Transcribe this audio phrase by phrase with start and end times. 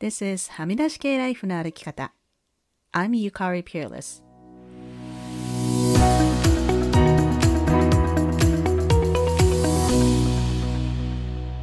[0.00, 2.14] This is はみ出し系ライフの歩き方。
[2.90, 4.22] I'm Yukari Peerless.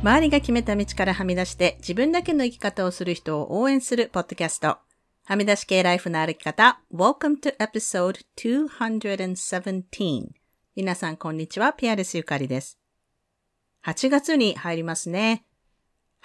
[0.03, 4.77] 周りが決めた道からはみ出して自分だけの生き方をする人を応援するポッドキャスト。
[5.25, 6.79] はみ出し系ライフの歩き方。
[6.93, 10.27] Welcome to episode 217.
[10.75, 11.73] 皆さんこんにちは。
[11.73, 12.77] ピアレスゆかりです。
[13.83, 15.43] 8月に入りますね。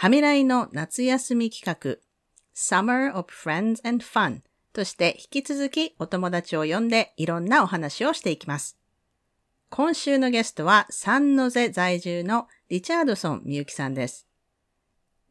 [0.03, 1.99] はみらいの夏休み企画
[2.57, 4.41] Summer of Friends and Fun
[4.73, 8.77] として引き続きお友達を呼んでいろんなお話をしていきます。
[9.71, 14.27] 今週のゲストはサンノゼ在住のリチャードソンみゆきさんです。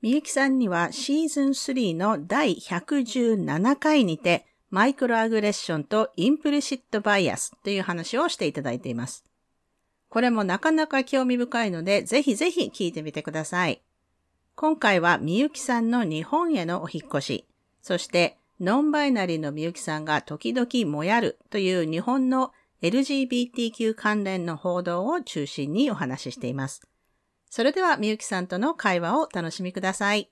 [0.01, 9.25] みゆきさんにはシーズン3の第117回にてマイクロアグレッションとインプリシットバイアスという話をしていただいています。
[10.07, 13.81] これもなかなか興味深いので、ぜひぜひ聞いてみてください。
[14.55, 17.47] 今回はみゆきさんの日本へのお引越し、
[17.81, 26.81] そしてノンバイナリーのみゆきさんが時々もやるという日本の LGBTQ 関連の報道を中心にお話ししています。
[27.49, 30.29] それではみゆきさんとの会話をお楽しみください。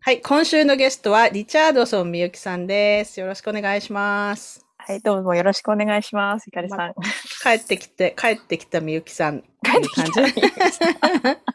[0.00, 3.20] はい、今週のゲストはリチャードソンみゆきさんです。
[3.20, 4.64] よろしくお願いします。
[4.76, 6.44] はい、どうもよろしくお願いします。
[6.46, 6.78] ひかりさん。
[6.78, 6.94] ま、
[7.42, 11.48] 帰ってきて、帰ってきたみゆきさんっていう感じ。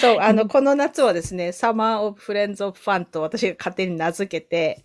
[0.00, 4.82] そう、あの、この夏はですね、サマーオブフレンズオブファンと私が勝手に名付けて、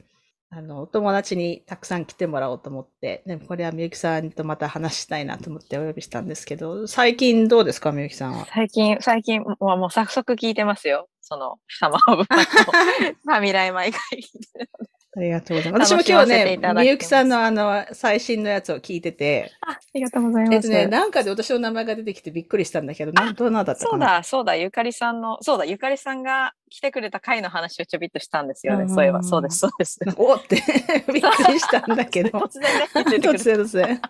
[0.49, 8.45] あの、お友達にたくさん来てもらおうと思って、でもこれはみゆきさんとまた話したいなと思ってお呼びしたんですけど、最近どうですか、みゆきさんは？
[8.45, 11.07] 最近、最近はもう早速聞いてますよ。
[11.27, 14.69] その、サマーオブファンと、ファミライ毎回聞いてる
[15.17, 15.95] ありがとうございます。
[15.95, 19.49] 私も今日ね、みゆきさんのあの、最新のやつを聞いてて。
[19.61, 20.55] あ、ありがとうございます。
[20.55, 23.97] えっとね、なんかで私の名前が出てきてびっくりしたんだけど、などうなんだったかな？
[23.97, 28.93] そうだ、そうだ、ゆかりさんの、そうだ、ゆかりさんが来てくれた回の話をちょびっとしたんですよね。
[28.93, 29.99] そういえば、そうです、そうです。
[30.17, 32.37] おってびっくりしたんだけど。
[32.37, 34.01] 突然ね、突然突然。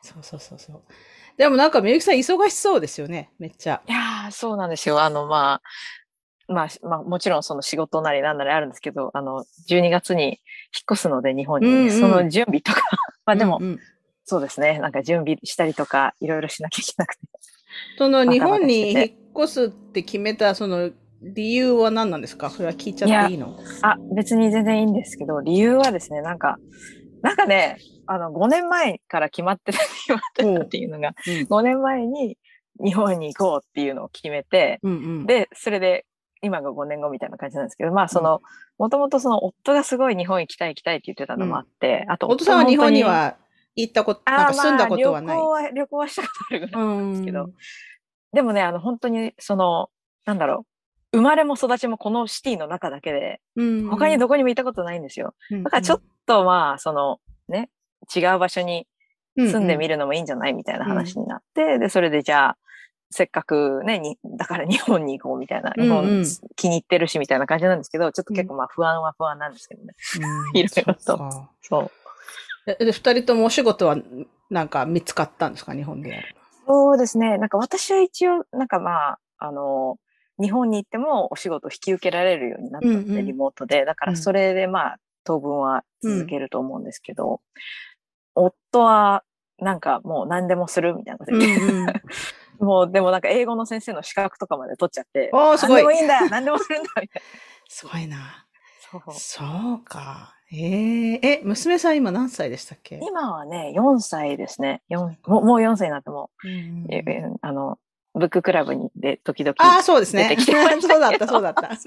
[0.00, 0.82] そうそうそうそう。
[1.36, 3.82] でもなんかみゆきさん忙しそうですよね、めっちゃ。
[3.86, 5.02] いやそうなんですよ。
[5.02, 5.68] あの、まあ、
[6.48, 10.36] まあ、まあ、もちろんその仕事なりなんなりあるんですけど、あの、12月に引っ
[10.92, 12.80] 越すので日本に、うんうん、その準備とか。
[13.24, 13.80] まあでも、うんうん、
[14.24, 17.20] そうですね、なんか準備したりとか、いろいろしなきゃいけなくて。
[17.98, 19.10] その 日本に引っ
[19.44, 20.90] 越すって決めた、その
[21.22, 22.50] 理由は何なんですか？
[22.50, 23.58] それは聞いちゃっていいの？
[23.82, 26.58] あ、別に全然いいんですけど、理由はですね、なんか、
[27.22, 32.36] なんかね、あの、5年前から決まってた、決まってたっていうのが、うん、5年前に
[32.82, 36.04] 日本に行こうっていうのを決めて、うんうん、で、それで
[36.44, 38.42] 今が5年後みたいな感じなんですけど、まあその、
[38.78, 43.36] もともとその夫がすごい日本行きたい行きたいって言ってたのもあって、うん、あと夫さんは日本には
[43.76, 45.36] 行ったこと、なんか住んだことはない。
[45.36, 47.50] 旅行は、旅行はしたことあるぐらいなんですけど、
[48.32, 49.88] でもね、あの本当にその、
[50.26, 50.66] なんだろ
[51.12, 53.40] う、生まれも育ちもこのシティの中だけで、
[53.88, 55.34] 他にどこにも行ったことないんですよ。
[55.50, 57.18] だからちょっとまあ、その、
[57.48, 57.70] ね、
[58.14, 58.86] 違う場所に
[59.36, 62.56] 住んでみるのもいいんじゃないみたいな話になって、で、それでじゃあ、
[63.16, 66.24] せっかくね、に、だから日本に行こうみたいな、日本
[66.56, 69.94] 気に入ってるしみたいな感じなんですけど、ちょっと結構まあ不安は不安なんですけどね。
[70.54, 71.48] いろいろと。
[71.62, 71.92] そ
[72.66, 72.84] う。
[72.84, 73.96] で、二人ともお仕事は
[74.50, 76.34] なんか見つかったんですか日本でやる。
[76.66, 77.38] そうですね。
[77.38, 79.98] なんか私は一応、なんかまあ、あの、
[80.40, 83.84] 日本に行ってもお仕事を引き受けられるようになったので、うんうん、リモートで。
[83.84, 87.40] だからそれでまあ、当分は続けると思うんですけど、
[88.34, 89.22] うん、夫は
[89.60, 91.92] なんかもう何でもするみたいなこと言って、うんうん
[92.58, 95.30] もう、でもなんか英語の先生の資格とかまで取っちゃって。
[95.32, 95.82] おすごい。
[95.82, 97.28] 何でもいいんだ何でもするんだみたいな。
[97.68, 98.46] すごいな。
[98.90, 99.02] そう。
[99.14, 99.44] そ
[99.80, 100.34] うか。
[100.52, 103.00] えー、え、娘さん今何歳でしたっけ？
[103.02, 104.82] 今はね、4歳ですね。
[104.90, 107.02] 4ももう4歳になっても、うん、え
[107.40, 107.78] あの、
[108.14, 110.36] ブッククラブにで時々ああ、そうですね。
[110.80, 111.74] そうだった、そうだった。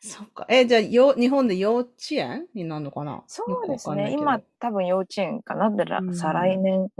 [0.00, 0.46] そっか。
[0.48, 3.24] え、じゃあ、よ、日本で幼稚園になるのかな？
[3.26, 4.12] そうですね。
[4.12, 5.68] 今、多分幼稚園かな。
[5.70, 6.90] だから、再来年、ん？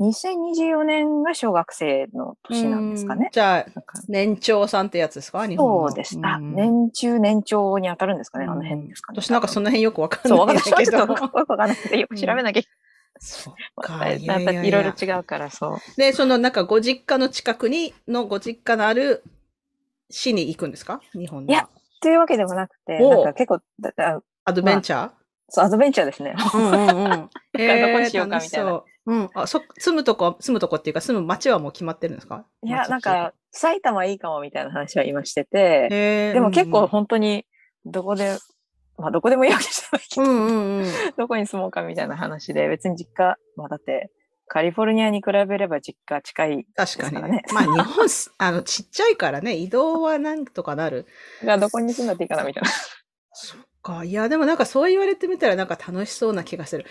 [0.00, 3.30] 2024年が小学生の年なんですかね。
[3.32, 5.46] じゃあ、年長さんってやつですか？
[5.46, 6.18] 日本そうです。
[6.22, 9.20] あ、年中年長に当たるんですかねあの辺ですかね。
[9.20, 12.62] 私なんかその辺よくわかんないそう、私はちょっとよくわかんないで、よく調べなきゃ。
[13.20, 14.08] そうか。
[14.12, 15.78] いろいろ違うから、そう。
[15.96, 19.24] で、そのなんかご実家の近くに、のご実家のある
[20.10, 21.00] 市に行くんですか？
[21.12, 21.52] 日本で。
[21.52, 21.68] いや、
[22.00, 23.60] というわけでもなくて、なんか結構、
[24.44, 25.10] アドベンチャー、
[25.48, 26.34] そう、アドベンチャーですね。
[26.54, 27.30] うんうんうん。
[27.58, 28.82] えー、どこにしようかみたいな。
[29.08, 29.30] うん。
[29.34, 32.44] あ、そ、住むとこ、住むとこっていうか、住む町はもう決まってるんですか？
[32.62, 37.46] いや、なんか、埼玉いいかもみたいな話は今してて、でも結構本当に、
[37.86, 38.36] どこで、
[38.98, 40.84] まあどこでもいいわけじゃないけど、うんうんうん、
[41.16, 44.10] どこに住もうかみたいな話で、別に実家、まあだって、
[44.46, 47.44] カリフォルニアに比べれば実家近い、ね、確かにね。
[47.54, 48.06] まあ日本、
[48.38, 51.06] あの、ちっちゃいからね、移動はなんとかなる。
[51.44, 52.68] がどこに住んだっていいかなみたいな。
[53.32, 54.04] そっか。
[54.04, 56.86] いや、でもなんかそう言われてみたらなんか楽しそうな気がする。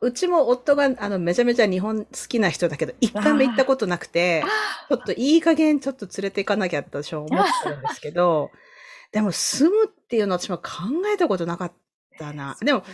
[0.00, 4.44] うちも夫があのめちゃめちゃ日本好きな人だけど、一回も行ったことなくて、
[4.88, 8.50] ちょっといい加減ちょっと連れて行かなきゃって私は思ってるんですけど、
[9.12, 10.64] でも住むっていうのは私も考
[11.12, 11.72] えたことなかっ
[12.18, 12.56] たな。
[12.60, 12.84] でも、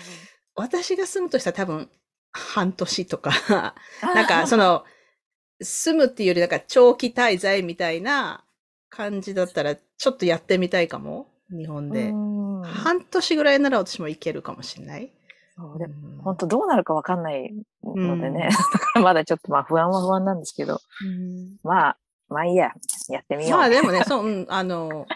[0.54, 1.90] 私が住むとしたら多分
[2.30, 4.84] 半年とかなんかその、
[5.60, 8.44] 住むっていうよりなんか長期滞在みたいな
[8.90, 11.33] 感じだったらちょっとやってみたいかも。
[11.50, 12.12] 日本で。
[12.66, 15.10] 半年ぐらいなら私も行けるかもしれない。
[15.56, 17.54] そうでも、本当どうなるかわかんない
[17.84, 20.80] のでね、 だからまだちょっとまあ不安は不安なんですけど、
[21.62, 21.96] まあ、
[22.28, 22.72] まあいいや、
[23.08, 23.58] やってみよう。
[23.58, 25.06] まあでもね、そう、うん、 あの、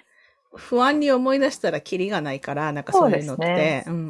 [0.55, 3.45] 不安に思い出したらキリがないから、なんかそういうのって。
[3.47, 4.05] ね、うんうんう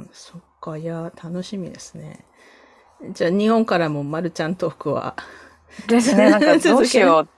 [0.00, 0.10] ん。
[0.12, 2.26] そっか、いや、楽しみですね。
[3.12, 5.16] じゃあ日本からもまるちゃんトークは。
[5.86, 7.28] ですね、なんかどうしよう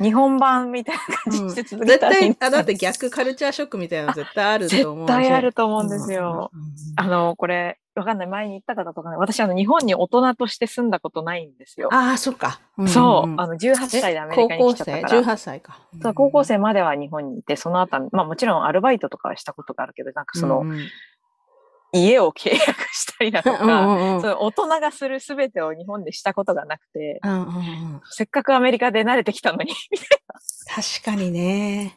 [0.00, 5.06] 日本版みたいな感じで続けたらいい、うん、絶対、あ、だって逆カルチャーショックみたいなの絶対あると思う。
[5.06, 6.50] 絶対あると思うんですよ。
[6.52, 6.66] うんうん、
[6.96, 8.26] あの、これ、わかんない。
[8.28, 11.88] 前に言った方とかね、私、あの、日本に大人として住んだことないんですよ。
[11.92, 12.60] ああ、そっか。
[12.76, 13.34] うんうん、そう。
[13.38, 15.02] あの、18歳でアメリカに来ちゃったから。
[15.02, 15.80] 高校生 ?18 歳か。
[16.00, 20.78] そう、高校生までは日本にいて、その後、まあもちろんアルバイトとかはしたことがあるけど、なんかその、うんうん
[21.92, 29.72] 家を契約したりだとか、うんうん、その大人がするすべてを日本でしたことがなくて、うんうんうん、せっかくアメリカで慣れてきたのに
[30.68, 31.96] 確かにね。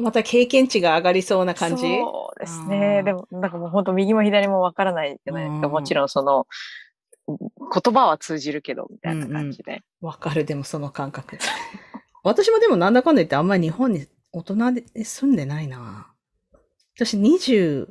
[0.00, 1.82] また経験値が上がりそうな感じ？
[1.82, 3.02] そうですね。
[3.02, 5.66] でも、なんかもう本当右も左もわからないじゃないですか。
[5.66, 6.46] うん、もちろんその、
[7.26, 9.82] 言葉は通じるけど、みたいな感じで。
[10.00, 11.38] わ、うんうん、かる、でもその感覚。
[12.22, 16.12] 私もでもなんだかんだ言ってあんまり日本に大人で住んでないな。
[16.94, 17.88] 私20、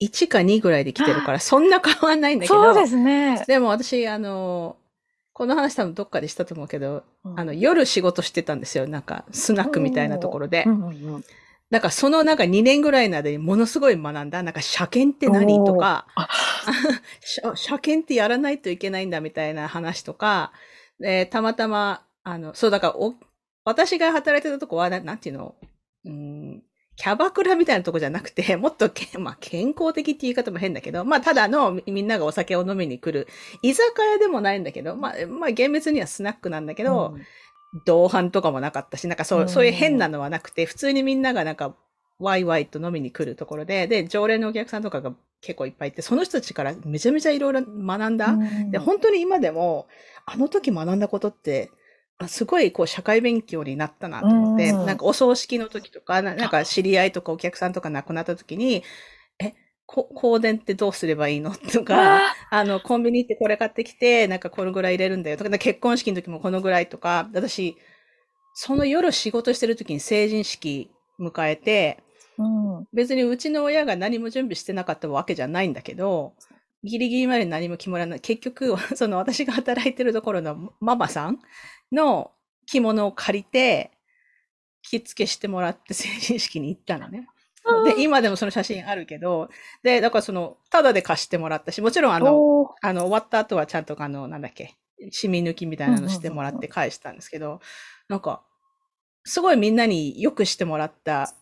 [0.00, 2.62] 1か2ぐらいで来てるから、そんな変わんないんだけど。
[2.62, 3.42] そうですね。
[3.46, 4.76] でも私、あの、
[5.32, 8.86] この話多分どっかでしたと思うけど、うん、あの、夜仕事してたんですよ。
[8.86, 10.64] なんか、スナックみたいなところで。
[11.70, 14.42] なんかそのなんか2年ぐらいの間にものすごい学んだ。
[14.44, 16.06] なんか車検って何とか、
[17.56, 20.52] 車検ってやらないといけないんだみたいな話とか、
[21.00, 23.14] でたまたま、あの、そうだからお、
[23.64, 25.56] 私が働いてたとこは、なんていうの、
[26.04, 26.62] うん、
[26.96, 33.26] キャバクラみたいなとこじゃなくて、 もっとけ、まあ、健康的って言い方も変だけど、まあ、ただのみんながお酒を飲みに来る、
[33.62, 37.22] 居酒屋でもないんだけど、まあ、まあ、厳密にはスナックなんだけど、うん、
[37.84, 41.74] 同伴とかもなかったし、なんかそう、そういう変なのはなくて、普通にみんながなんか、
[42.20, 48.70] ワイワイと飲みに来るところで、で、常連のお客さんとかが結構いっぱいいて、その人たちからめちゃめちゃいろいろ学んだ、うん。
[48.70, 49.88] で、本当に今でも、
[50.26, 51.70] あの時学んだことって、
[52.28, 58.84] すごいこう社会勉強になったなと思って、なんかお葬式の時とか、なんか知り合いとかお客さんとか亡くなった時に、
[59.38, 59.54] え、
[59.86, 62.20] 香典ってどうすればいいのとか、
[62.50, 62.64] あ。
[62.64, 67.76] の、コンビニってこれ買ってきて、なんかこのぐらい入れるんだよとか、結婚式の時もこのぐらいとか、私、
[68.54, 70.90] その夜仕事してる時に成人式
[71.20, 72.02] 迎えて、
[72.38, 76.34] うん、別にうちの親が何も準備してなかったわけじゃないんだけど、
[76.84, 78.20] ギリギリまで何も決まらない。
[78.20, 81.38] 結局、その私が働いてるところのママさん
[81.94, 82.32] の
[82.66, 83.92] 着物を借りて、
[84.82, 87.26] 着付けしてもらって成人式に行ったのね。
[87.84, 89.48] で、今でもその写真あるけど、
[89.82, 94.74] で、だからその、ただで貸してもらったし、もちろんあの、あの、終わった後はちゃんとあの、なんだっけ、
[95.10, 97.60] 染み抜きみたいなのしてもらって返したんですけど、
[98.08, 98.42] なんか、
[99.24, 101.32] すごいみんなによくしてもらった。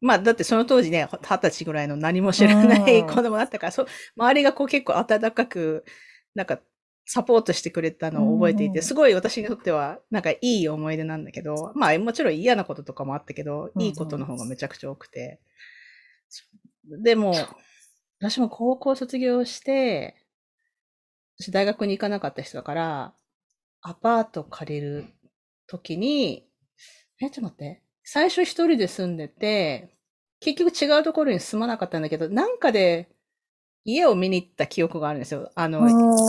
[0.00, 3.86] まあ、だってその当時ね、二十歳ぐらいの何も知らない子供だったから、そ
[4.16, 5.84] 周りがこう結構温かく、
[6.34, 6.58] なんか
[7.04, 15.40] サポートしてくれたのを覚えていて、すごい私にとっては、なんかいい思い出なんだけど、まあもちろん嫌なこととかもあったけど、いいことの方がめちゃくちゃ多くて。
[17.02, 17.34] でも、
[18.20, 20.16] 私も高校卒業して、
[21.38, 23.14] 私大学に行かなかった人だから、
[23.80, 25.06] アパート借りる
[25.66, 26.46] ときに、
[27.20, 27.82] え、ちょっと待って。
[28.04, 29.94] 最初一人で住んでて、
[30.40, 33.08] 結局違うところに住まなかったんだけど、なんかで
[33.84, 35.50] 家を見に行った記憶があるんですよ。
[35.54, 35.80] あの、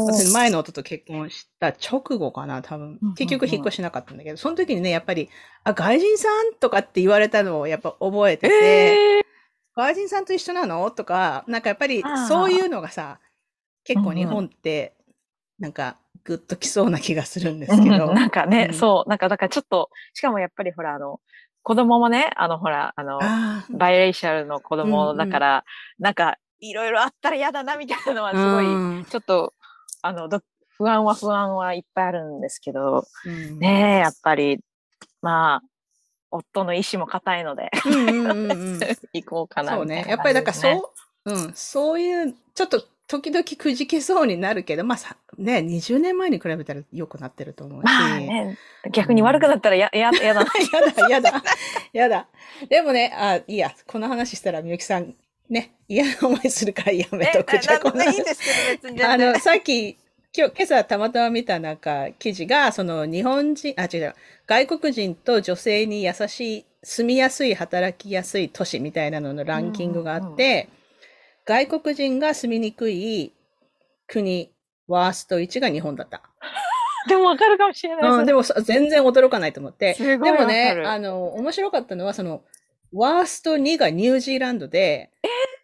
[0.07, 2.99] 私前の夫と結婚した直後かな、多分。
[3.17, 5.29] 結局引っ越しなかったんだけど、その時にね、やっぱり、
[5.63, 9.23] あ、外人さんとかって言われたのをやっぱ覚えてて、えー、
[9.75, 10.89] 外人さんと一緒なの？
[10.91, 13.19] とか、なんかやっぱりそういうのがさ、
[13.83, 14.95] 結構日本って、
[15.59, 18.09] なんか、グッときそうな気がするんですけど。
[18.09, 21.19] うん、なんかね、うん、そう、なんか、だからちょっと、しかもやっぱりほら、あの、
[21.63, 23.19] 子供もね、あの、ほら、あの、
[23.69, 24.13] バイレー。
[24.13, 25.63] シャルの子供だから、うんうん、
[26.03, 29.53] なんか、いろいろあったら嫌だなみたいなのはすごい、ちょっと、
[30.01, 30.29] あの、
[30.77, 34.59] 不安は不安はいっぱいあるんですけど、うん、ねえ、やっぱり、
[35.21, 35.61] まあ、
[36.31, 37.69] 夫の意志も固いので、
[39.13, 40.05] 行こうかなそうね。
[40.07, 40.93] やっぱりだからそ
[41.25, 47.85] う、うん、そういう、ちょっと時々くじけそうになるけど、まあさ、ね、20年前に比べたら良くなってると思うし。
[47.85, 48.57] まあね、
[48.91, 50.45] 逆に悪くなったらや、や、やだ。
[50.71, 51.43] やだ、やだ、
[51.91, 52.27] やだ。
[52.69, 55.13] でもね、あ、いいや、この話したらみゆきさん、
[55.51, 57.59] ね、嫌な思いするからやめとく。
[57.59, 59.03] じゃこんないいですけど、別に。
[59.03, 59.97] あの、さっき、
[60.35, 64.15] 今日、今朝たまたま見たなんか記事が、その日本人、あ、違う、
[64.47, 70.81] 外国人と女性に優しい、住みやすい、働きやすい都市みたいなののランキングがあって、うんうん
[71.45, 73.33] 外国人が住みにくい
[74.07, 74.51] 国、
[74.87, 76.21] ワースト1が日本だった。
[77.09, 78.11] でもわかるかもしれない。
[78.11, 79.95] うん、でも全然驚かないと思って。
[79.95, 82.43] でもね、あの、面白かったのは、その、
[82.93, 85.11] ワースト2がニュージーランドで、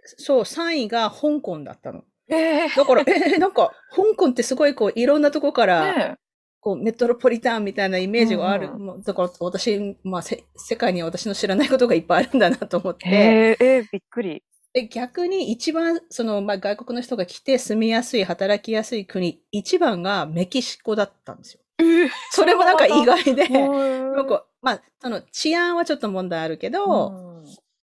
[0.06, 2.04] そう、3位が香港だったの。
[2.30, 6.16] えー、だから、えー、なんか、香港ってすごいこう、いろんなとこから、ね、
[6.60, 8.68] こう、メトロポリタンみたいなイメージがある。
[8.68, 10.44] うんうん、だから、私、まあ世
[10.78, 13.08] 界に私の知らないことがいっぱいあるんだなと思って。
[13.08, 14.44] えー、えー、びっくり。
[14.74, 21.62] で、逆に一番、その、まあ、外国の人が来て住みやすい、働きやすい国、一番がメキシコだったんですよ。
[21.80, 27.44] えー、それもなんか意外で、なんか、まあ、その治安はちょっと問題あるけど、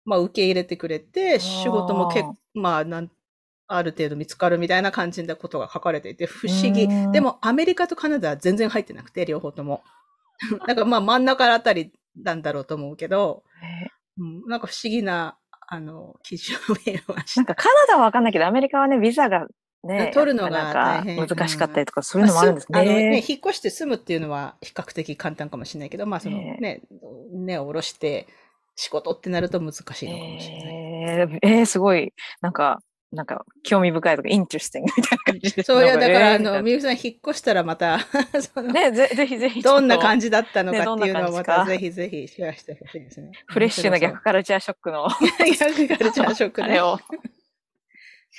[0.05, 3.11] まあ、受け入れてくれて、仕事も結構、まあ、なん、
[3.67, 6.89] ある程度見つかるみたいな感じなことが書かれていて、不思議。
[7.13, 9.83] でも、アメリカとカナダは全然入ってなくて、両方とも。
[10.67, 13.45] なんかまあ、真ん中あたりなんだろうと思うけど、
[14.19, 17.41] うん、なんか不思議なあの、記事を見ました。
[17.41, 19.47] なんかカナダはわかんないけど、アメリカはね、ビザが
[19.87, 22.81] ね、取るのが大変難しかったりとか、そういうのもあるんですね。
[22.81, 26.83] あのね、引っ越して住むっていうのは比較的簡単かもしれないけど、まあそのね、
[27.33, 28.27] 根を下ろして
[28.77, 30.75] 仕事ってなると難しいのかもしれない。
[30.75, 32.81] えー、えー、すごい、なんか、
[33.15, 35.63] なんか、興味深いとか、インテレスティングみたいな感じで。
[35.65, 37.99] そういや、だから、あの、みゆきさん引っ越したらまた
[38.73, 39.63] ね、ぜぜひぜひ。
[39.63, 43.31] どんな感じだったのかっていうのをまたぜひぜひシェアしてほしいですね。
[43.47, 45.09] フレッシュな逆カルチャーショックの。
[45.59, 46.81] 逆カルチャーショックね。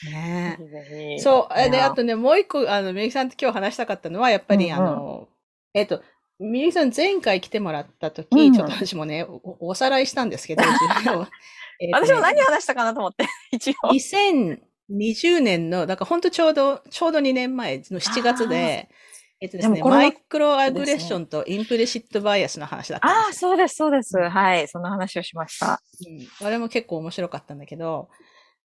[0.03, 0.57] ね
[1.17, 1.19] え。
[1.19, 1.71] そう。
[1.71, 5.27] で、あとね、もう一個、あの、みゆきさんと今日話したかったのは、やっぱり、あの、
[5.73, 6.01] えっと、
[6.39, 11.27] みゆきさん前回来てもらった時、ちょっと私もねお、おさらいしたんですけど、 自分
[11.79, 13.73] えーね、私も何話したかなと思って、一応。
[14.89, 18.89] 2020年の、だから本当ちょうど、ちょうど2年前の7月で、
[19.41, 24.17] えっとですね、マイクロアグレッションとインプレシットバイアスの話だったああ、そうです、そうです。
[24.17, 24.67] はい。
[24.67, 25.81] その話をしました。
[26.41, 26.47] うん。
[26.47, 28.09] あれも結構面白かったんだけど、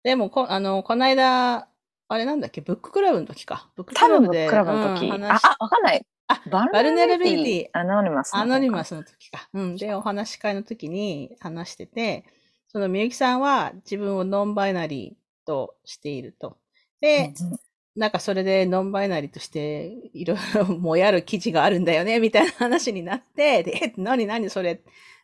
[0.05, 1.67] でも、こ、あの、この間、
[2.09, 3.71] あれなんだっけ、ブッククラブの時か。
[3.75, 4.29] ブッククラブで。
[4.29, 5.07] ブッククラブの時。
[5.07, 6.07] うん、あ、あ、わかんない。
[6.29, 7.79] あ、 vulnerability。
[7.79, 9.49] anonymous anonymous の時か。
[9.55, 9.77] うん。
[9.77, 12.25] で、お話し会の時に話してて、
[12.69, 16.59] そのみゆきさんは自分をノンバイナリーとしていると。
[17.01, 17.59] で、うん
[17.97, 19.85] なんかそれでノンバイナリーとして
[20.15, 24.83] いろいろもやる記事があるんだよね、みたいな話になって、で、え、何何それ？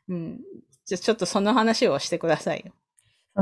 [0.09, 0.39] うん。
[0.85, 2.73] じゃちょっとその話をしてくださいよ。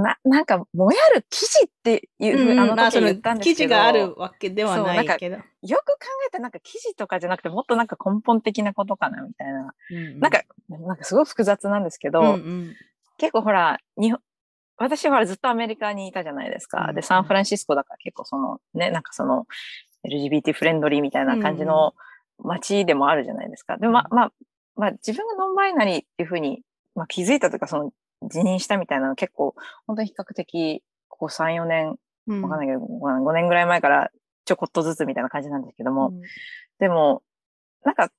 [0.01, 5.37] な、なんか、もやる記事っていう、うん、あの時言ったんですけど、記事があるわけではないけど。
[5.37, 9.75] よく考えたらなんか記事とかじゃなくてもっとなんか根本的なことかなみたいな。
[9.91, 12.77] うんうん、なんか、なんかすごい複雑なんですけど、うんうん、
[13.19, 14.21] 結構ほら、日本、
[14.77, 16.93] 私はずっとアメリカにいたじゃないですか。
[16.95, 19.47] で、サンフランシスコだから結構その、ね、なんかその、
[20.07, 21.95] LGBT フレンドリーみたいな感じの
[22.39, 23.77] 街でもあるじゃないですか。
[23.79, 24.33] でもま、まあ、
[24.77, 26.63] まあ、自分がノンバイナリーっていうふうに、
[26.95, 27.91] まあ、気づいたというか、その、
[28.23, 29.55] 辞任したみたいなの結構、
[29.87, 31.97] 本当に比較的、ここ3、4年、
[32.43, 34.11] わかんないけど、うん、5年ぐらい前から
[34.45, 36.21] ちょこっとずつみたいな感じなんですけども、うん、
[36.79, 37.23] でも、
[37.85, 38.11] なんか、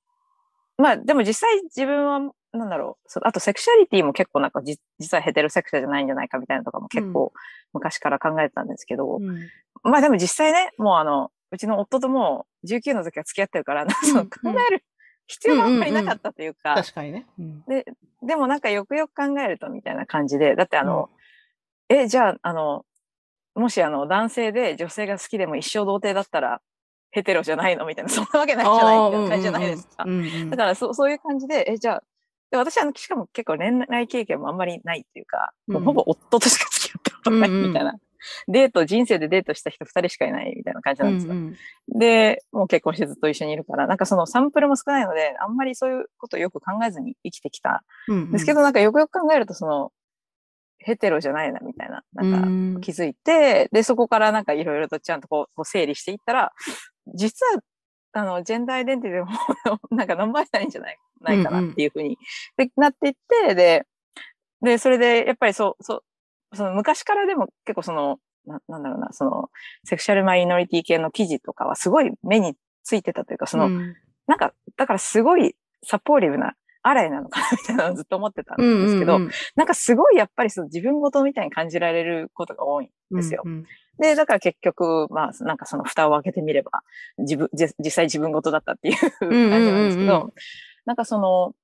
[0.78, 3.20] まあ、でも実際自分はなんだろう。
[3.22, 7.32] あと、セクシャリティも結構なんか実はヘテロセクシャじゃないんじゃないかみたいなとかも結構
[7.72, 9.48] 昔から考えてたんですけど、うん、
[9.84, 14.38] まあでも実際ね、もうあの、うちの夫とも19の時は付き合ってるから、 うん、考
[14.68, 14.84] える
[15.30, 17.26] 必要もあんまりなかったというか、確かにね、
[17.68, 17.84] で、
[18.22, 21.08] でもなんかよくよく考えるとみたいな感じで、だってあの、
[21.88, 22.84] え、じゃあ、あの、
[23.54, 26.60] もしあの、男性で女性が好きでも一生童貞だったら、
[27.12, 27.86] ヘテロじゃないの？
[27.86, 30.04] みたいな、そんなわけないじゃないって感じじゃないですか。
[30.50, 32.02] だからそ、そういう感じで、え、じゃあ、
[32.50, 37.90] で私はしかも結構恋愛経験もあんまりないっていうか、うん、もうほぼ夫としか付き合ったことないみたいな。
[37.90, 38.00] うんうん、
[38.48, 41.32] デート、人生でデートした人二人しかいないみたいな感じなんですよ。
[41.32, 41.56] うん
[41.92, 47.84] うん、で、もう結婚してずっと一緒にいるから、なんかそのサンプルも少ないので、あんまりそういうことをよく考えずに生きてきた。
[48.08, 49.92] うんうん、ですけど、なんかよくよく考えると、その、
[50.78, 56.52] ヘテロじゃないなみたいな、なんか気づいて、で、そこからなんかいろいろとちゃんとこう整理していったら、
[57.14, 57.62] 実は
[58.12, 62.18] あの、ジェンダーアイデンティティもなんかノンバイナリーんじゃないないかなっていうふうに、
[62.56, 63.14] で、なっていっ
[63.46, 63.86] て、で、
[64.62, 66.02] で、それで、やっぱりそう、そう、
[66.54, 69.50] その昔からでも結構その、ななんだろうな、その、
[69.84, 73.94] セクシャルマイノリティ系の記事とかはすごい目についてたというか、その、うん、
[74.26, 75.54] なんか、だからすごい
[75.84, 83.42] サポーリブなアライなのかなみたいなのをずっと思ってたんですけど、うんうんうん、なんかすごいやっぱりその自分ごとみたいに感じられることが多いんですよ。
[83.44, 83.64] うんうん、
[83.98, 86.82] で、だから結局、まあ、なんかその蓋を開けてみれば、
[87.18, 90.32] 自分、実際自分事だったっていう 感じなんですけど、
[90.86, 91.54] なんかその、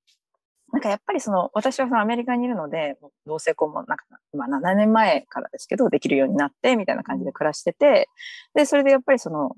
[0.73, 8.09] なんかやっぱりその、私はそのアメリカにいるので、同性婚もなんか、まあ7年前からですけど、できるようになって、みたいな感じで暮らしてて、
[8.55, 9.57] で、それでやっぱりその、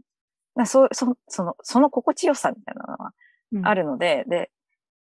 [0.67, 3.12] そそその、その心地よさみたいなのは
[3.62, 4.50] あるので、うん、で、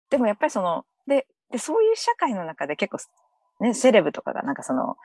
[0.09, 4.97] でもやっぱりその、で、で、そういう社会の中で結構、ね、セレブとかがなんかその、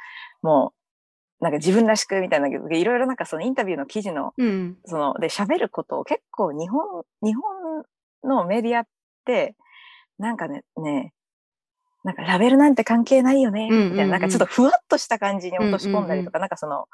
[0.43, 0.73] も
[1.41, 7.85] う、なんか自分らしくみたいな、いろいろなんかそのインタビューの記事の、うん、その、で喋ることを結構日本、日本
[8.25, 8.87] のメディアっ
[9.25, 9.55] て、
[10.21, 11.13] なんかね、ね、
[12.05, 16.87] なんかラベルなんて関係ないよね、みたいな、なんかちょっとふわっとした感じに落とし込んだりとか、なんかその、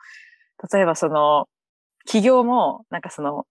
[0.72, 1.48] 例えばその、
[2.06, 3.46] 企業も、なんかその、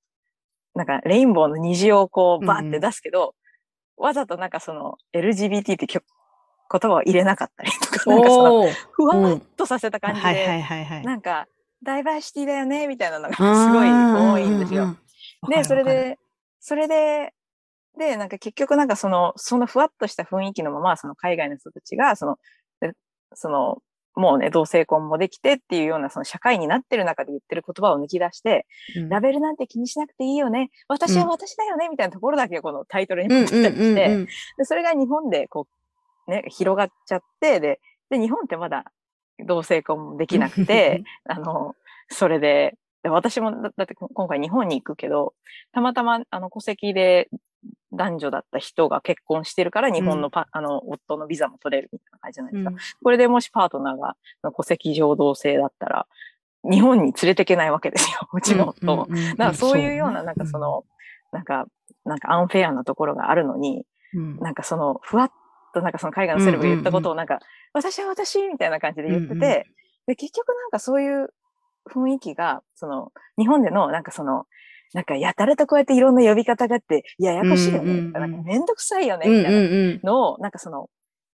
[0.75, 3.35] なんかレインボーの虹をこうバーって出すけど、
[3.97, 6.01] わざとなんかその LGBT って言
[6.69, 10.63] 葉を入れなかったりとか、なんかその、ふわっとさせた感じで、
[11.03, 11.47] なんか、
[11.83, 14.95] ダイバーシティだよね、みたいなのがすごい多いんですよ。
[15.49, 16.17] で、それで、
[16.59, 17.34] それで、
[17.97, 22.37] で、なんか結局なんかその、そのふわっとした雰囲気のまま、その海外の人たちが、その、
[23.33, 23.77] その、
[24.15, 30.71] もうね、同性婚もできてっていうようなその社会になってる中で言ってる言葉を抜き出して、うん、ラベルなんて気にしなくていいよね。
[30.87, 35.67] 私は私だよね、みたいなところだけこのタイトルに持ってたりして、で、それが日本でこ
[36.27, 38.85] う、ね、広がっちゃって、で、で、日本ってまだ
[39.45, 41.75] 同性婚もできなくて、 あの、
[42.09, 45.33] それで、私もだって今回日本に行くけど、
[45.73, 47.29] たまたまあの戸籍で
[47.95, 52.71] 男女だった人が結婚してるから日本のパ、うん、あの、夫のビザも取れるみたいな感じじゃないですか。
[52.71, 54.15] うん、これでもしパートナーが
[54.55, 56.07] 戸籍上同性だったら、
[56.69, 59.07] 日本に連れていけないわけですよ、うちの夫。
[59.07, 60.83] だからそういうような、なんかその、
[61.31, 61.65] なんか、
[62.05, 65.31] なんかアンフェアなところがあるのに、うん、なんかその、ふわっ
[65.73, 67.39] となんかその海外のセレブが言ったことをなんか、
[67.73, 69.67] 私は私みたいな感じで言ってて、
[70.07, 71.29] で、結局なんかそういう
[71.91, 74.45] 雰囲気が、その、日本でのなんかその、
[74.93, 80.89] なんかやたらとこうやっていろんな呼び方があって、ややこしいよね、うんうん、なんかめんどくさいよね、みたいなのを、なんかその、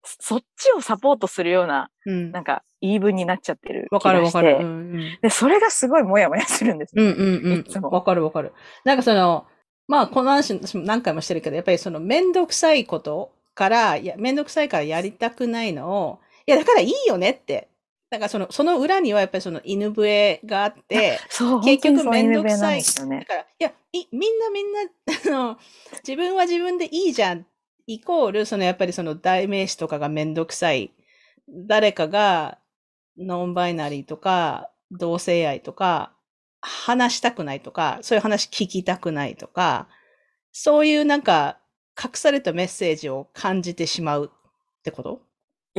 [0.03, 5.17] そっちをサポートするような、うん、なんか言い分になっちゃってるわかるわかる、うんうん。
[5.21, 7.03] で、それがすごいもやもやするんですよ。
[7.03, 7.81] うんうんうん。
[7.89, 8.53] わかるわかる。
[8.85, 9.45] なんかその、
[9.87, 17.67] まあこの話私も何回もしてるけど、やっぱりそのめんどくさいことから、いや、めんどくさいからやりたくないのを、いや、だからいいよねって
[18.09, 21.19] だからその、その裏にはやっぱりその犬笛があって、
[21.63, 22.81] 結局めんどくさい。
[23.07, 25.57] ね、だから、いやい、みんなみんな、あの、
[26.07, 27.45] 自分は自分でいいじゃん。
[27.85, 30.93] イコール、そのやっぱりその代名詞とかがめんどくさい。
[31.49, 32.59] 誰かが
[33.17, 36.13] ノンバイナリーとか、同性愛とか、
[36.61, 39.87] 話したくないとか、そういう話聞きたくないとか、
[40.51, 41.59] そういうなんか
[42.01, 45.21] 隠されたメッセージを感じてしまうってこと？
[45.21, 45.26] い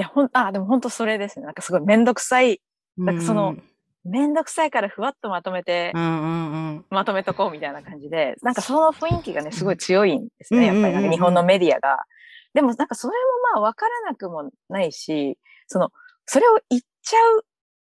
[0.01, 1.47] や、ほん、あ、でも本当それですね。
[1.47, 2.61] なんかすごいめんどくさい。
[2.97, 3.57] なんかその、
[4.05, 10.67] めんどくさいからふわっとまとめて、うんうんうん、まとめとこうみたいな感じで、なんかその雰囲気がね、すごい強いんですね。
[10.67, 11.99] やっぱりなんか日本のメディアが。
[12.55, 13.17] でもなんかそれも
[13.55, 15.91] まあわからなくもないし、その、
[16.27, 17.45] それを言っちゃうっ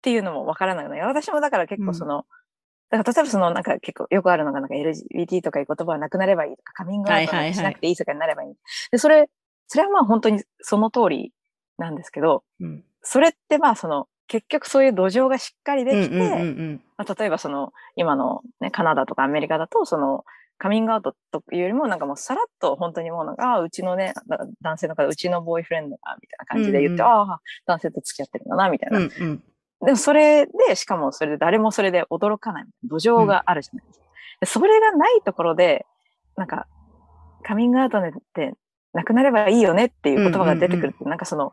[0.01, 1.05] ていうのもわからないのよ。
[1.07, 2.23] 私もだから結構その、うん
[2.89, 8.53] だから例えばそのなんか結構よくあるのがなんか LGBT とかいう言葉はなくなればいいとかカミングアウトしなくていいとかになればいい。
[8.91, 9.27] で、それ、
[9.67, 11.31] それはまあ本当にその通り
[11.77, 16.15] なんですけど、うん、それってまあその結局そういう土壌がしっかりできて、
[16.97, 20.25] まあ、例えばその今の、ね、カナダとかアメリカだとその
[20.57, 24.13] カミングアウトというよりもなんかもうさらっと本当にもうなんか、あうちのね、
[24.61, 28.99] 男性の方、うちのボーイフレンドが、みたいな感じで言って、うんうん、ああ、男性と付き合ってるんだな、みたいな。
[28.99, 29.43] うんうん、
[29.85, 32.65] でもそれで、しかもそれで誰もそれで驚かない。
[32.83, 34.05] 土壌があるじゃないですか。
[34.41, 35.85] うん、それがないところで、
[36.38, 36.67] なんか、
[37.43, 38.53] カミングアウトって
[38.93, 41.51] なくなればいいよねっていう言葉が出てくるって、なんかその、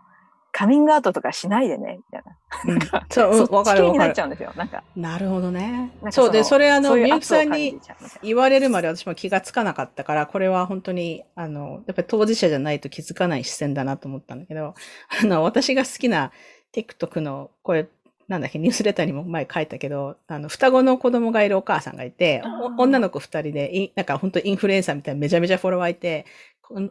[0.53, 2.37] カミングアウトとかしないでね、みたいな。
[2.75, 3.91] うん、そう、わかるわかる。
[3.93, 4.85] になっちゃうんですよ、なんか。
[4.95, 5.91] なるほどね。
[6.11, 7.81] そうで、それあの、みゆきさんに
[8.23, 14.75] 言われるまで私も気がつかなかったから、これは本当に、あの、やっぱり当事者じゃないと気づかない視線だなと思ったんだけど、
[15.23, 16.33] あの、私が好きな
[16.75, 17.89] TikTok の、これ、
[18.29, 22.43] なんだっけ、ニュースレターにも前書いたけど、あの、双子の子供がいるお母さんがいて、
[22.79, 26.25] 女の子二人で、なんか本当インフルエンサーみたいなめちゃめちゃフォロワーいて、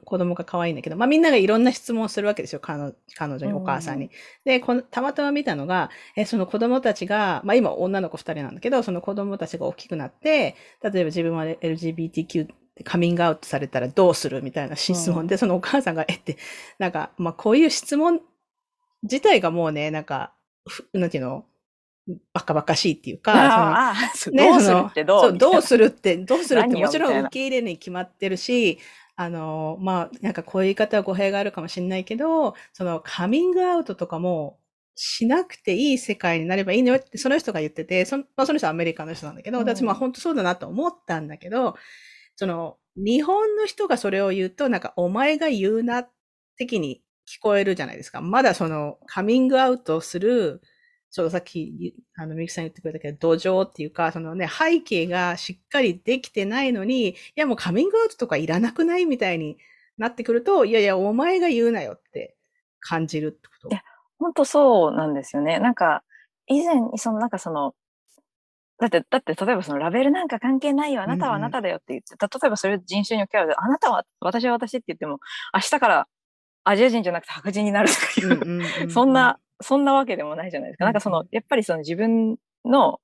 [0.03, 4.09] 子供が可愛いんだけど、まあみんながいろんな質問をするわけですよ、彼女にお母さんに。
[4.45, 16.37] でこの、たまたま見たのが、え、その子供たちが、まあ今女の子二人なんだけど、その子供たちが大きくなって、例えば自分は LGBTQ ってカミングアウトされたらどうするみたいな質問で、そのお母さんが、えって、
[16.79, 18.21] なんか、まあこういう質問
[19.03, 20.33] 自体がもうね、なんか、
[20.93, 21.45] なんていうの？
[22.33, 25.37] バカバカしいっていうか、そのね、どうするってどう？
[25.37, 28.79] どうするって、どうするってもちろん受け入れるに決まってるし、
[29.21, 34.59] あの、まあ、なんかこういう言い方は語弊があるかもしれないけど、そのカミングアウトとかも
[34.95, 41.75] しなくていい世界になればいいのよってその人が言ってて、その,、まあ、その人はアメリカの人なんだけど、私も本当そうだなと思ったんだけど、
[42.35, 46.07] その、日本の人がそれを言うと、なんか、お前が言うな、
[46.57, 48.21] 的に聞こえるじゃないですか。
[48.21, 50.61] まだその、カミングアウトする、
[51.13, 59.57] そう、さっき、あの、ミキさん言ってくれたけど、土壌っていうか、そのね、背景がしっかりできてないのに、いやもうカミングアウトとかいらなくないみたいに
[59.97, 62.37] なってくると、いやいや、お前が言うなよって
[62.79, 63.69] 感じるってこと？
[63.69, 63.83] いや、
[64.19, 65.59] 本当そうなんですよね。
[65.59, 66.03] なんか、
[66.47, 67.75] 以前、その、なんかその、
[68.79, 71.03] だって、だって、例えばそのラベルなんか関係ないよ。
[71.03, 75.19] あなたはあなただよって言って、うんうん、例えばそれを人種に置き換えるあなたは、私は私って言っても、
[75.53, 76.07] 明日から
[76.63, 78.01] アジア人じゃなくて白人になるとか
[78.79, 80.85] いう、そんな、そんなわけでもないじゃないですか。
[80.85, 82.99] なんかその、やっぱりその自分の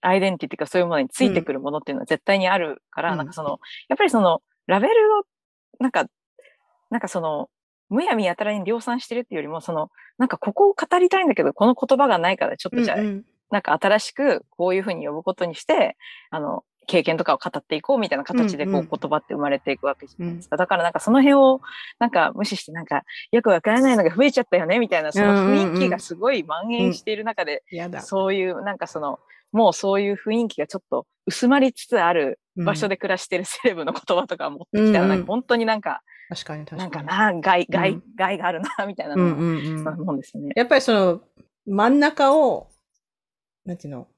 [0.00, 5.22] アイデンティティとかそういうものについてくるものっていうのは絶対にあるから、うん、なんかその、やっぱりその、ラベルを、
[5.80, 6.06] なんか、
[6.90, 7.48] なんかその、
[7.88, 15.96] むやみやたらに量産してるっていうよりも、その、なんかここを語りたいんだけど、この言葉がないから、ちょっとじゃあ、うんうん、なんか新しくこういうふうに呼ぶことにして、
[16.30, 20.56] あの、経験とかを語っていこうみたいな形でこう言葉って生まれていくわけじゃないですか。
[20.56, 20.60] うん。
[20.60, 21.60] うん、だからなんかその辺を
[21.98, 27.62] なんか無視してなんかよくわからないのが増えちゃったよねみたいなその雰囲気がすごい蔓延している中で、
[28.02, 29.18] そういうなんかその
[29.52, 36.90] もうそういう雰囲気がちょっと薄まりつつある場所で暮らしてるセレブの言葉とか持ってきたら、なんか本当になんか、確かに確かに。
[36.92, 40.52] なんかな、害、害、害があるな、みたいなの、うんそう思うんですよね。
[40.56, 41.20] やっぱりその
[41.66, 42.68] 真ん中を、
[43.64, 44.08] なんていうの、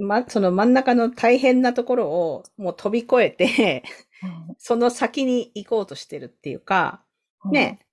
[0.00, 3.82] ま、その真ん中の大変なところをもう飛び越えて
[4.58, 7.02] その先に行こうとしてるっていうか、
[7.50, 7.86] ね、うん、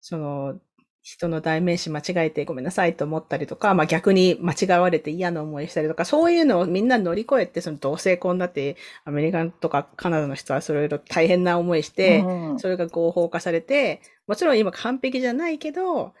[0.00, 0.60] その、
[1.02, 16.12] 人の代名詞間違えてごめんなさいと思ったりとか、まあ逆に間違われて嫌な思いしたりとか、そういうのをみんな乗り越えて、その同性婚だって、アメリカとかカナダの人はそれを大変な思いして、うん、それが合法化されて、もちろん今完璧じゃないけど、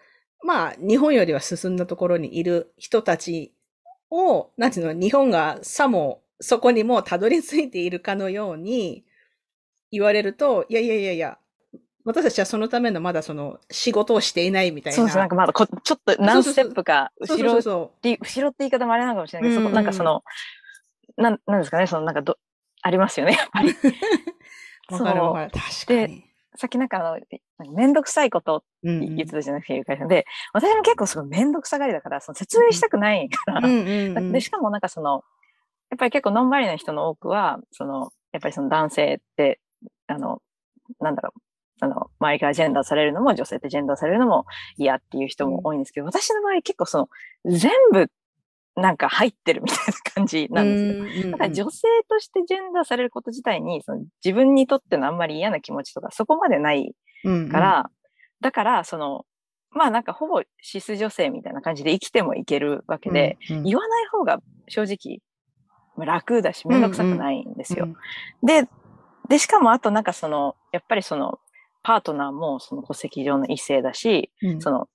[0.42, 3.54] まあ日本よりは進んだところにいる人たち
[4.10, 9.04] を、なんていうの、日本がさもそこにもたどり着いているかのように
[9.90, 11.38] 言われると、いやいやいやいや、
[12.04, 14.96] 私たちはそのためのまだその仕事をしていないみたいな。
[14.96, 18.18] そうそう、なんかまだこちょっと何ステップか後ろ後ろって
[18.60, 20.22] 言い方もあれなのかもしれないけど、うんうん、そこなんかその、
[21.16, 22.38] なん、なんですかね、そのなんかど、
[22.82, 23.74] ありますよね、やっぱり。
[24.90, 25.50] わかるわかる。
[25.50, 26.29] 確かに。
[26.60, 27.18] さっきなんかあ
[27.64, 28.66] の、めんどくさいことって
[28.98, 33.62] 言ってたじゃなくて、いう会社で、私も結構すごいめんどくさがりだから、その説明したくないから、
[34.30, 35.24] で、しかもなんかその、
[35.88, 39.58] やっぱり結構ノンバリの人の多くは、その、やっぱりその男性って、
[40.06, 40.42] あの、
[41.00, 41.40] なんだろう、
[41.80, 44.44] あの、周りからジェンダーされるのも、女性ってジェンダーされるのも
[44.76, 47.08] 嫌っていう人も多いんですけど、私の場合結構その、
[47.46, 48.10] 全部
[48.76, 51.32] なんか入ってるみたいな感じなんですよ。
[51.32, 57.90] だから女性としてジェンダーされること自体に、その自分にとってのあんまり嫌な気持ちとかそこまでないから、うんうん、
[58.40, 59.26] だからその、
[59.70, 65.20] まあなんかほぼシス女性みたいな感じで生きてもいけるわけで、うんうん、言わない方が正直
[66.06, 67.84] 楽だしめんどくさくないんですよ。
[67.84, 68.68] うんうん、で、
[69.28, 71.38] で、しかもあとなんかその、やっぱりその、
[71.82, 74.88] パートナーもその戸籍上の異性だし、うん、その、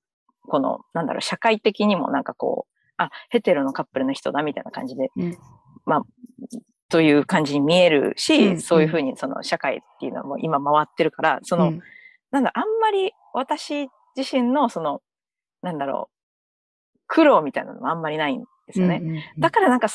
[0.48, 5.38] この、なんだろう、社会的にもなんかこう、あ、ヘテロのカップルの人だみたいな感じで、うん、
[5.86, 6.04] まあ、
[6.90, 11.82] という感じに見えるし、うん、そういうふうにその社会っていうのも今回ってるから、その、うん、
[12.32, 15.02] なんだ、あんまり私自身のその、
[15.62, 19.00] なんだろう、苦労みたいなのもあんまりないんですよね。
[19.02, 19.88] うんうんうん、だからなんか、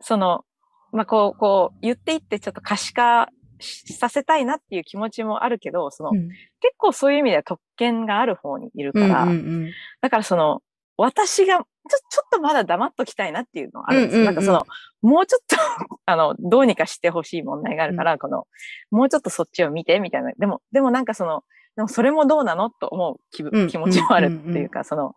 [0.00, 0.44] その、
[0.92, 3.28] まあ、こう、こう、言っていってちょっと可視化
[3.60, 6.28] させたいなっていう気持ちもあるけど、その、うん、
[6.60, 10.62] 結構そういう意味では特権がある方にいるから、うんうんうん、だからその、
[10.96, 11.64] 私がちょ、
[12.10, 14.22] ちょっとまだ黙っときたいなっていうのはあるんですよ。
[14.22, 14.66] うんうんうん、なんかその、
[15.02, 15.56] もうちょっと
[16.06, 18.46] あの、どうにかしてほしい問題があるから、うん、この、
[18.90, 20.32] もうちょっとそっちを見て、みたいな。
[20.38, 21.44] でも、でもなんかその、
[21.76, 25.14] でもそれもどうなのと思う気,、うん、気持ちもあるっていうか、その、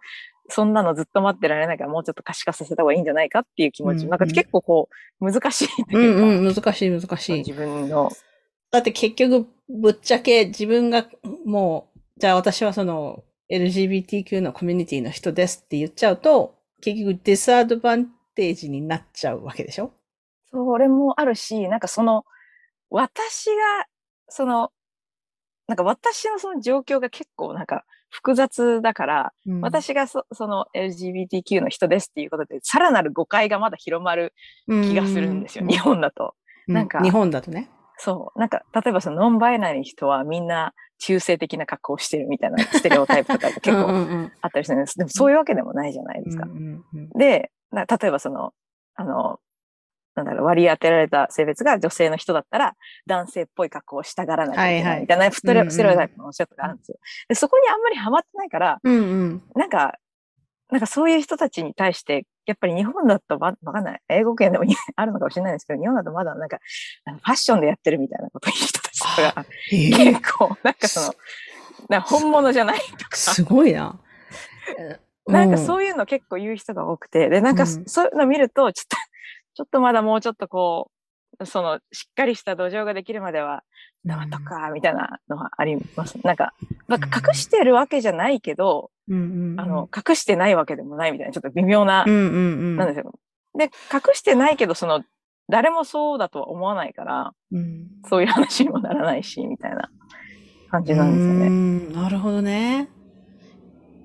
[0.50, 3.98] そんなのずっと待ってられないからもうちょっと可視化させた方がいいんじゃないかっていう気持ち。
[3.98, 4.90] うんうん、なんか結構こ
[5.22, 6.22] う、難しいっていうか。
[6.22, 7.38] うんうん、難しい難しい。
[7.40, 8.10] 自分の。
[8.72, 11.06] だって結局、ぶっちゃけ自分が
[11.46, 19.92] もう、じゃあ私はその、LGBTQ のコミュニティの人ですって言っちゃうと、結局ディスアドバンテージになっちゃうわけでしょ？
[20.52, 22.24] それもあるし、なんかその、
[22.90, 23.86] 私が、
[24.30, 24.72] その、
[25.68, 34.34] なんか私のその状況が結構なんか複雑だから、うん、私がそその LGBTQ の人ですっていうことで、さらなる誤解がまだ広まる
[34.68, 36.36] 気がするんですよ、日本だと。
[36.68, 37.70] なんか、日本だとね。
[37.98, 38.40] そう。
[38.40, 44.98] なんか、例えばそのノンバイナリー人はみんな中性的な格好をしてるみたいな ステレオタイプとか結構あったりするんです。
[44.98, 46.48] でもそういうわけでもないじゃないですか。
[47.16, 48.54] で、例えばその、
[48.96, 49.40] あの、
[50.16, 56.98] なんだろう、割り当てられた性別が女性の人だったら、男性っぽい格好をしたがらないみたいな、ステレオタイプのおっしゃったがあるんですよ。
[57.30, 60.00] で、そこにあんまりハマってないから、うんうん、なんか、
[60.70, 64.02] なんかそういう人たちに対して、やっぱり日本だとわかんない。
[64.10, 66.60] 英語圏でもあるのかもしれないんですけど、日本だとまだなんか、
[67.06, 71.14] ファッションでやってるみたいなことを言う人たちとか、結構、なんかその、
[71.90, 73.18] な本物じゃないとか。
[73.18, 74.00] すごいな。
[75.28, 78.98] なんかそういうの結構言う人が多くて、で、なんかそういうの見ると、ちょっと、
[79.56, 80.97] ちょっとまだもうちょっとこう、
[81.46, 83.64] その、しっかりした土壌ができるまでは、
[84.04, 86.18] なんとか、みたいなのはあります。
[86.24, 86.54] なんか、
[86.88, 92.30] なんか隠してるわけじゃないけど、うんうん、あの、隠してないわけでもないみたいな、ちょっと微妙な、うんうんう
[92.74, 93.14] ん、なんですよ。
[93.58, 95.04] で、隠してないけど、その、
[95.50, 99.90] 誰もそうだとは思わないから、うん、そういう話にもならないし、みたいな
[100.70, 101.50] 感じなんですよね。
[101.94, 102.90] なるほどね。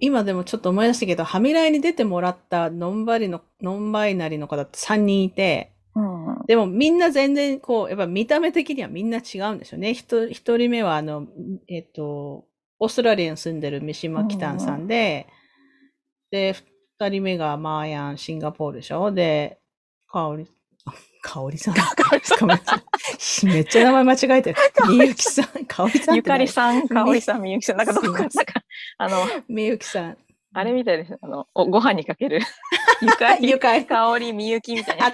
[0.00, 9.94] 今でもちょっと思い出したけど、はみらいに出てもらったノンバリの、ノンバイナリーの方って3人いて、うん、でもみんな全然こう、やっぱ見た目的にはみんな違うんですよね。
[9.94, 11.26] 一人目はあの、
[11.68, 12.46] えっ、と、
[12.78, 15.26] オーストラリアに住んでる三島キタンさんで、
[16.32, 16.56] うん、で、
[16.98, 19.58] 二人目がマーヤン、シンガポールでしょで、
[20.08, 20.46] かおり、
[21.22, 21.74] かおりさん？
[21.74, 22.76] かおりさ
[23.46, 23.48] ん。
[23.48, 24.58] めっちゃ名前間違えてる。
[24.88, 26.16] みゆきさん、かおりさん。
[26.16, 27.76] ゆかりさん、かおりさん、みゆきさん。
[27.76, 28.42] なんかどこか、なんか、
[28.98, 29.16] あの、
[29.48, 30.18] みゆきさん。
[30.54, 31.18] あれみたいです。
[31.22, 32.40] あの、おご飯にかける。
[33.00, 35.12] ゆかり、ゆかり、かおり、みゆきみたいな。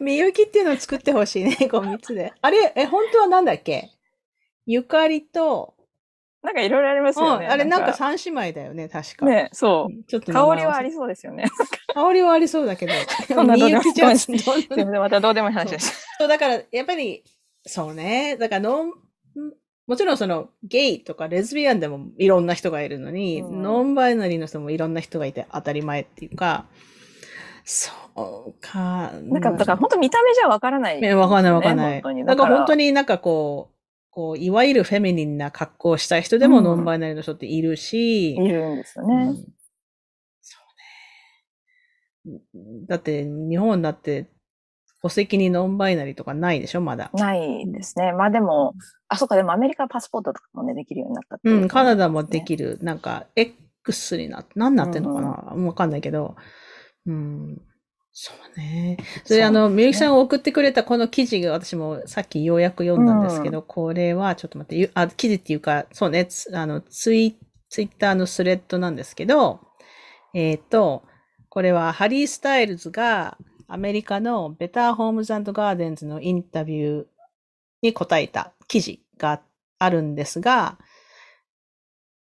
[0.04, 2.32] みゆきっていうのを作ってほしいね、 こう3つで。
[2.40, 3.90] あれ、え、本当はなんだっけ？
[4.66, 5.74] ゆかりと、
[6.42, 7.46] なんかいろいろありますよね。
[7.46, 9.26] あれなんか三姉妹だよね、確か。
[9.26, 10.04] ねそう。
[10.04, 11.44] ちょっと香りはありそうですよね。
[11.92, 12.92] 香りはありそうだけど。
[13.28, 13.92] そんなどうでもいい。
[14.18, 16.06] すみません、またどうでもいい話です。
[16.18, 17.24] そう、だから、やっぱり、
[17.66, 18.38] そうね。
[18.38, 18.92] だからノン、
[19.86, 26.64] もちろんその、ゲイとかレズビアンでもいろんな人がいるのに、うん、ノンバイナリーの人もいろんな人がいて当たり前っていうか、
[27.64, 28.09] そう
[28.60, 29.12] か。
[29.22, 31.14] なんか、だから本当見た目じゃわからない、ね。
[31.14, 32.02] わかんないわかんない。
[32.02, 33.76] なんか本当になんかこう、
[34.12, 38.34] こう、いわゆるフェミニンな格好をしたい人でもノンバイナリーの人っているし。
[38.34, 39.36] いるんですよね、うん、
[40.40, 40.58] そ
[42.26, 42.40] うね。
[42.88, 44.26] だって、日本だって、
[45.02, 47.10] 戸籍にノンバイナリーとかないでしょまだ。
[47.14, 48.12] ないですね。
[48.12, 48.74] まあでも、
[49.08, 52.78] あ、そっか、でもアメリカパスポートとかもね、できるようになったって、ね、うん、カナダもできる。
[52.82, 55.28] なんか、X になって、何なってんのかな？
[55.28, 56.36] わ、うん、かんないけど。
[57.06, 57.62] うん。
[58.12, 58.98] そうね。
[59.24, 69.60] それ、あの、みゆきさんを送ってくれたこの記事が私もさっきようやく読んだんですけど、うん、これはちょっと待って、あ、記事っていうか、そうね、あの、ツイ、ツイッターのスレッドなんですけど、
[70.34, 71.04] えっ、ー、と、
[71.48, 73.36] これはハリー・スタイルズが
[73.68, 77.06] アメリカのベターホームズガーデンズのインタビュー
[77.82, 79.40] に答えた記事が
[79.78, 80.78] あるんですが、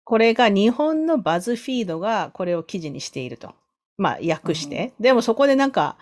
[0.05, 3.55] これが日本のバズフィードがこれを記事にしていると。
[3.99, 4.93] まあ、訳して。
[4.99, 5.97] うん、でもそこでなんか、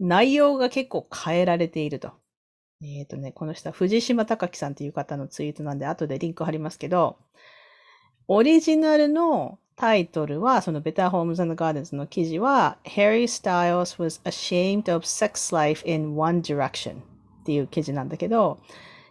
[0.00, 2.12] 内容が結構変えられていると。
[2.82, 7.16] えっ、ー、とね、この下、藤島隆樹さんという方のツイートなんで、後でリンク貼りますけど、
[8.28, 17.02] オリジナルのタイトルは、その Better Homes and Gardens の記事は、Harry Styles was ashamed of sex life in one direction っ
[17.44, 18.58] ていう記事なんだけど、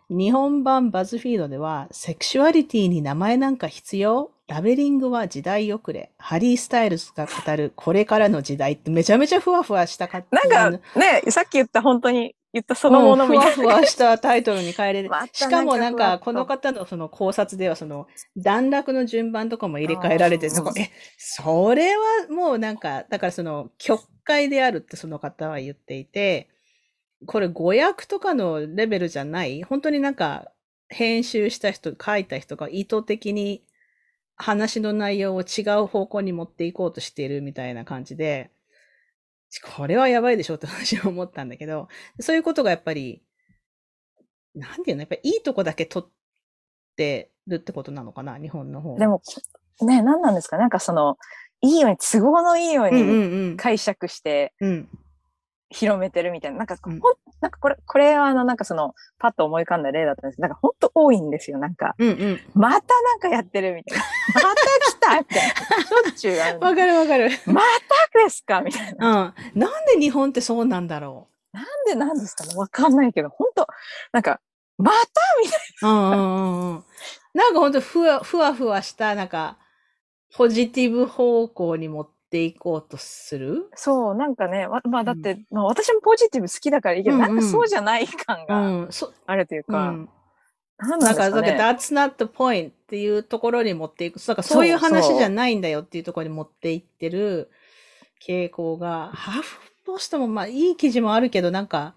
[0.09, 4.31] 日本版バズフィードでは、セクシュアリティに名前なんか必要？
[4.51, 6.11] ラベリングは時代遅れ。
[6.17, 15.09] ハリー・スタイルズが語るこれからの時代ってめちゃめちゃふわふわしたかなんかね、さっき言った本当に言ったそのものみたいな、ふわふわしたタイトルに変えれる。
[15.31, 26.49] しかもなんか、この方のその考察では、その、段落の順番とかも入れ替えられてるのえ、それはもうなんか、だからその、曲解であるってその方は言っていて、
[27.25, 30.51] これ語訳とかのレベルじゃない、本当になんか、
[30.89, 33.63] 編集した人、書いた人が意図的に
[34.41, 38.51] 話の内容を違う方向に持っていこうとしているみたいな感じで、
[39.75, 41.87] これはやばいでしょって私は思ったんだけど、
[42.19, 43.23] そういうことがやっぱり、
[44.55, 46.11] なんていうのやっぱりいいとこだけ取っ
[46.95, 48.97] てるってことなのかな日本の方。
[48.97, 49.21] でも、
[49.81, 50.57] ね、何なんですか？
[50.57, 51.17] なんかその、
[51.61, 54.53] いいように、都合のいいように解釈して、
[55.69, 56.57] 広めてるみたいな。
[56.57, 60.35] なんか、うん、ほん、なんかこれ、これはあの、なんかその、パッと思い浮かんだ例だったんです。
[60.35, 61.59] けど、なんかほんと多いんですよ。
[61.59, 64.03] なんか、うんうん、またなんかやってるみたいな。
[64.33, 65.83] また来たみたいな。
[65.83, 66.59] しょっちゅうある。
[66.59, 67.29] わかるわかる。
[67.45, 67.61] ま
[68.13, 69.33] たですかみたいな。
[69.55, 69.59] うん。
[69.59, 73.67] なんで日本ってそうなんだろうなんでなんですかねわかんないけど、本当
[74.11, 74.39] なんか、
[74.77, 74.97] また
[75.43, 75.89] みたいな。
[75.89, 76.83] うんうんうん。
[77.33, 79.57] なんか本当ふわ、ふわふわした、なんか、
[80.33, 83.69] ポジティブ方向に持っていこうとする？
[83.75, 88.87] そう、なんかね、まあだって、うん、まあ私もポジティブ好きだからいいけど、うんうん、なんかそうじゃない感が
[89.25, 90.09] あるというか、うん、
[90.81, 94.19] なんか、だ that's not the point っていうところに持っていく。
[94.19, 97.49] だからそういう話じゃないんだよっていうところに持っていってる
[98.25, 101.95] 傾向が、ハーフポストもまあいい記事もあるけど、なんか、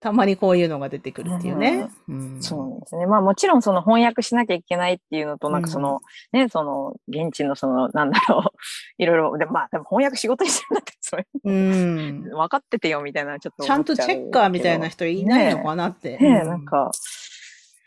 [0.00, 1.88] たまにこういうのが出てくるっていうね。
[2.08, 3.06] うん、そうですね。
[3.06, 6.00] まあもちろんその翻訳しなきゃいけないっていうのと、なんかその、
[6.32, 8.50] うん、ね、その、現地のその、なんだろう、
[9.02, 11.26] いろいろ、でまあでも翻訳仕事にしてるんだって、それ。
[11.44, 12.22] うん。
[12.30, 16.16] 分かっててよみたいな、ちょっとちゃんとチェッカーみたいな人いないのかなって。
[16.18, 16.92] ねね、なんか、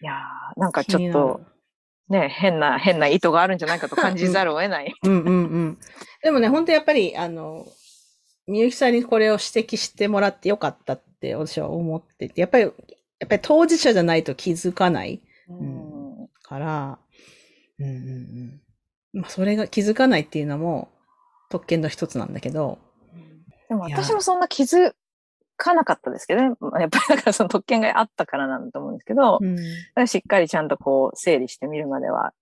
[0.01, 1.41] いやー、なんかちょっと、
[2.09, 4.93] ね、変な、変な意図があるんじゃないかと感じざるを得ない。
[5.03, 5.77] うんうんうん。
[6.23, 7.65] でもね、本当やっぱり、あの、
[8.47, 15.21] みゆきさんにこれを指摘してもらってよかったって私は思ってて、やっぱり、やっぱり当事者じゃないと気づかない。
[15.47, 16.99] うん、から、
[17.79, 19.21] うんうんうん。
[19.21, 20.89] まあ、それが気づかないっていうのも
[21.49, 22.79] 特権の一つなんだけど。
[23.69, 24.93] でも私もそんな気づ
[25.63, 26.56] かなかったですけどね。
[26.80, 32.34] やっぱりだからその特権があったからなんだと思うんですけど、うん、しっかりちゃんとこう整理してみるまでは、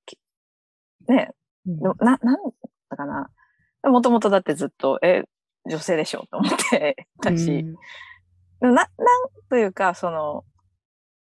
[1.08, 1.32] ね、
[1.68, 2.20] うん、な、なん
[2.90, 3.30] だかな。
[3.84, 5.24] もともとだってずっと、え、
[5.70, 7.66] 女性でしょと思ってたし、
[8.62, 8.90] うん、な、なん
[9.50, 10.44] というか、その、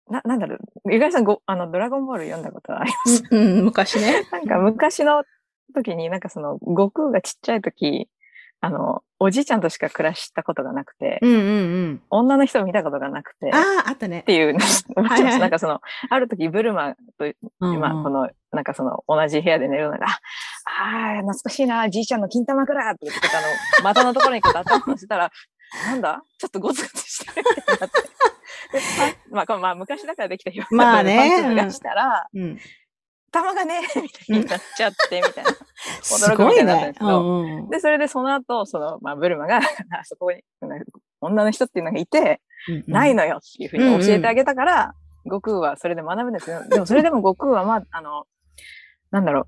[0.09, 3.25] な、なんだろう、ゆかりさんご、あの、ドラゴンボール読んだことあります？
[3.31, 4.27] うん、昔ね。
[4.33, 5.25] なんか昔の
[5.75, 8.09] 時に、なんかその、悟空がちっちゃい時、
[8.64, 11.40] あの、おじいちゃんとしか暮らしたことがなくて、うんうんう
[11.88, 14.20] ん、女の人を見たことがなくて、ああ、あったね。
[14.20, 17.25] っていう、なんかその、ある時ブルマと、
[17.59, 25.33] まあ、この、なんかその、同じ部屋で寝るのが、ああ、懐かしいな、じいちゃんの金玉くらって言って、あの、股のところにこう頭を乗せたら、
[25.87, 26.22] なんだ？
[26.38, 27.96] ちょっとゴツゴツしてるってなって。
[29.31, 31.55] まあ、まあ、昔だからできた表現まあね。
[31.57, 32.59] パンツしたら、うん、
[33.33, 35.51] 玉がね、みたいになっちゃって、みたいな。
[36.05, 39.61] 驚くみたいになったんですけど、ねうん、で、それでその後、その、まあ、ブルマが、あ
[40.05, 40.42] そこに、
[41.21, 46.62] 女の人っていうのがいて、うんうん、ないのよっていうふうに教えてあげたから、うんうん、悟空はそれで学ぶんですよ。
[46.68, 48.25] でもそれでも悟空は、まあ、あの、
[49.11, 49.47] なんだろう、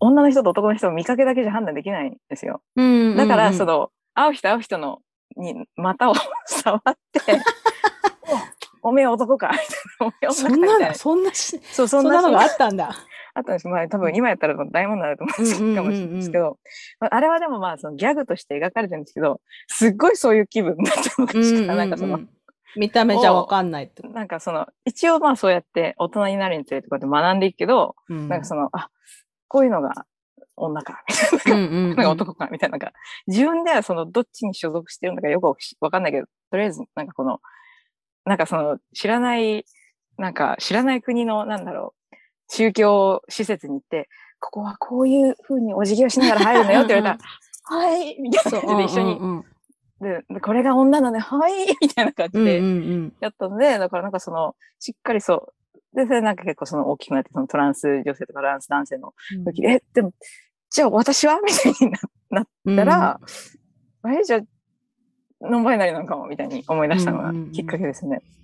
[0.00, 2.60] 女の人と男の人を見かけだけじゃ判断できないんですよ。
[2.76, 4.98] うんうんうん、だから、その、会う人会う人の、
[5.36, 6.14] に、股を
[6.46, 6.80] 触っ
[7.12, 7.20] て、
[8.82, 10.06] おめえ男かみたいな。
[10.06, 12.90] おめえ男かそんなの、そんなし、そう、そんなのがあったんだ。
[13.34, 13.68] あったんです。
[13.68, 15.42] まあ多分今やったら大問題だと思う。
[15.42, 16.58] んですかもしれないですけど、
[17.00, 22.20] あれはでもまあそのギャグとして描かれてるんですけど、すっごいそういう気分だった昔から、なんかその、
[22.76, 24.06] 見た目じゃわかんないって。
[24.06, 28.88] なんかその、一応まあそうやって大人になるにつれてこうやって学んでいくけど、うん、なんかその、あ、
[29.48, 30.06] こういうのが
[30.56, 31.68] 女か、みたいな。
[31.68, 32.76] なんか男か、みたいな。
[32.76, 32.92] なんか、
[33.26, 37.40] 自分ではその、どっちに所属してるのかよくわかんないけど、とりあえず、なんかこの、
[38.24, 39.64] なんかその、知らない、
[40.18, 42.01] なんか知らない国の、なんだろう、
[42.48, 44.08] 宗教施設に行って、
[44.40, 47.24] ここはこういうふうにお辞儀をしながら入るのよって言われた
[47.76, 49.44] ら、はい、みたいな感じで一緒に、うんうん。
[50.34, 52.60] で、これが女なのね、はい、みたいな感じで
[53.20, 53.76] やったので、うん。
[53.76, 55.52] うんうん、だからなんかその、しっかりそ
[55.94, 60.12] う、で、それなんか結構その大きくなって、そのトランス女性とかトランス男性の時で、うん、え、でも、
[60.70, 61.92] じゃあ私はみたいに
[62.30, 63.20] なったら、
[64.02, 64.40] うん、え、じゃあ、
[65.42, 68.22] ノンバイナリーなのかもみたいに思い出したのがきっかけですね。
[68.22, 68.41] うん、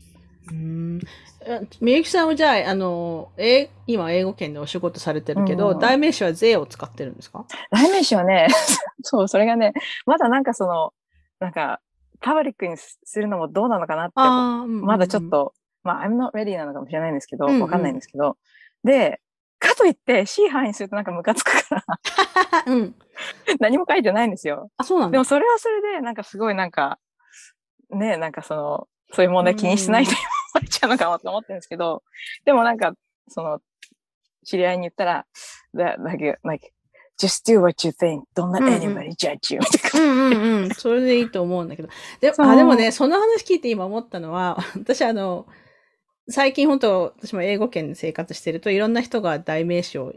[1.80, 7.44] みゆきさんはじゃあ、あの、え今英語圏でお仕事されてるけど、うん、代名詞は税を使ってるんですか？
[7.70, 8.48] 代名詞はね、
[9.02, 9.72] そう、それがね、
[10.06, 10.92] まだなんかその、
[11.40, 11.80] なんか、
[12.20, 14.14] パブリックにするのもどうなのかなって、
[14.66, 18.36] まだちょっと、まあ、I'm not ready なのかもしれないんですけど、わ、うんうん、かんないんですけど、
[18.82, 19.20] で、
[19.60, 21.84] かといって C 範囲するとなんかムカつくから。
[22.66, 22.94] うん、
[23.60, 24.70] 何も書いてないんですよ。
[24.76, 26.98] あ、そうなんでもそれはそれで、なんかすごいなんか、
[27.90, 30.12] ね、なんかその、そういう問題気にしないと
[30.54, 32.02] 思っちゃうのかもと思ってるんですけど、
[32.44, 32.92] でもなんか、
[33.28, 33.60] その、
[34.44, 35.26] 知り合いに言ったら、
[35.74, 36.72] like, like,
[37.18, 39.60] just do what you think, don't let anybody judge you.
[39.94, 40.70] うんうんうん。
[40.70, 41.88] それでいいと思うんだけど。
[42.20, 45.46] であでもね、その話聞いて今思ったのは、私あの、
[46.28, 50.14] 最近本当、私も英語圏で生活してると、いろんな人が代名詞を、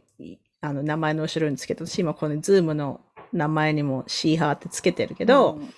[0.62, 3.02] あの、名前の後ろにつけて、私今このズームの
[3.34, 5.74] 名前にも she her ってつけてるけど、うん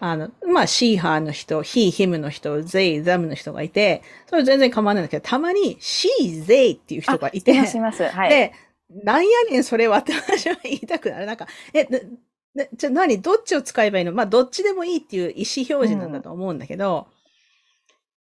[0.00, 8.04] あの、まあ、 she her の人、 he、him の人、 they、them の人がいて、それ全然構わないんだけど、たまに she、they っていう人がいて、します。
[8.04, 8.28] はい。
[8.28, 8.52] で、
[8.90, 11.26] なんやねん、それはって私は言いたくなる。
[11.26, 11.88] なんか、え、
[12.74, 14.12] じゃ何どっちを使えばいいの？
[14.12, 17.12] まあ、どっちでもいいっていう意思表示なんだと思うんだけど、うん、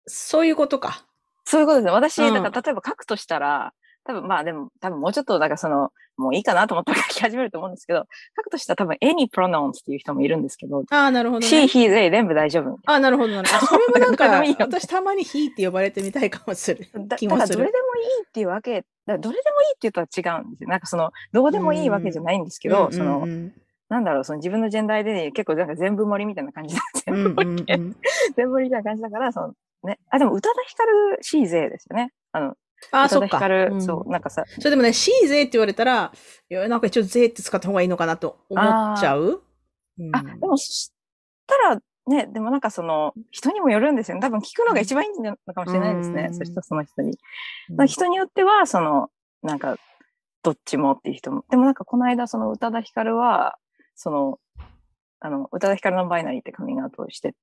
[0.08, 1.06] そういうことか。
[1.46, 1.92] そういうことですね。
[1.92, 3.74] 私、だから例えば書くとしたら、
[4.06, 8.06] 多分まあでも、多分もうちょっと、だからその、もういいかなと思ったら書き始めると思うんですけど、
[8.38, 11.48] 書くとしたら多分 any pronouns っていう人もいるんですけど、ああ、なるほど、ね。
[11.48, 12.80] she, he, they 全部大丈夫。
[12.86, 13.68] ああ、なるほど、なるほど。
[13.68, 16.88] それもなんか、私たまに he って呼ばれてみたいかもする。
[16.94, 20.70] だだからどれでもいいっていうわけ、だどれでもいいって言うとは違うんですよ。
[20.70, 23.28] なんかその、どうでもいいわけじゃないんですけど、その、
[23.90, 26.76] なんだろう、その自分のジェンダーで、ね、結構なんか全部盛りみたいな感じ
[27.06, 30.00] 全部盛り、全部盛りみたいな感じだから、その、ね。
[30.10, 32.12] あ、でも宇多田ヒカル C 勢ですよね。
[32.32, 32.56] あの、
[32.92, 33.46] あ、そっか。
[33.48, 34.44] うん、そう、なんかさ。
[34.48, 36.12] それでもね、C 税って言われたら、
[36.50, 39.42] いや、なんか一応税って使った方がいいのかなと思っちゃう？
[40.00, 40.94] うん、あ、でもそし
[41.48, 44.22] たら、ね、でもなんかその、人にもよるんですよね。
[44.22, 46.30] 多分聞くのが一番いいんじゃないかもしれないですね。
[46.32, 47.18] そしたらその人に。
[47.88, 49.10] 人によっては、その、
[49.42, 49.78] なんか、
[50.44, 51.44] どっちもっていう人も。
[51.50, 53.58] でもなんかこの間、その宇多田ヒカルは、
[53.96, 54.40] その、
[55.20, 57.34] あの、宇多田ヒカルのバイナリーってカミングアウトをして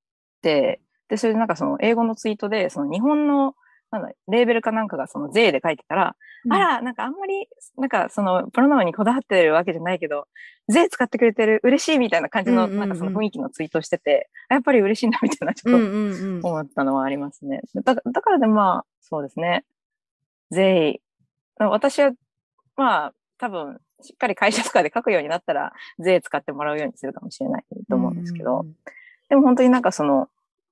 [0.43, 3.57] て、で、それでなんかその英語のツイートで、その日本の
[3.93, 6.17] なんだ、レーベルかなんかがその税で書いてたら、
[6.47, 10.27] うん、あら、なんかあんまり、なんかそのプロノウンにこだわってるわけじゃないけど、
[10.69, 17.61] 税使ってくれてる、嬉しいみたいな感じの、なんかその雰囲気のツイートしてて、やっぱり嬉しいなみたいなちょっと思ったのはありますね。
[17.85, 19.65] だだからでまあ、そうですね。
[20.51, 21.01] 税、
[21.59, 22.13] 私は、
[22.77, 28.65] まあ、多分、しっかり会社とかで書くようになったら、税使ってもらうようにするかもしれないと思うんですけど、
[29.29, 30.29] でも本当になんかその、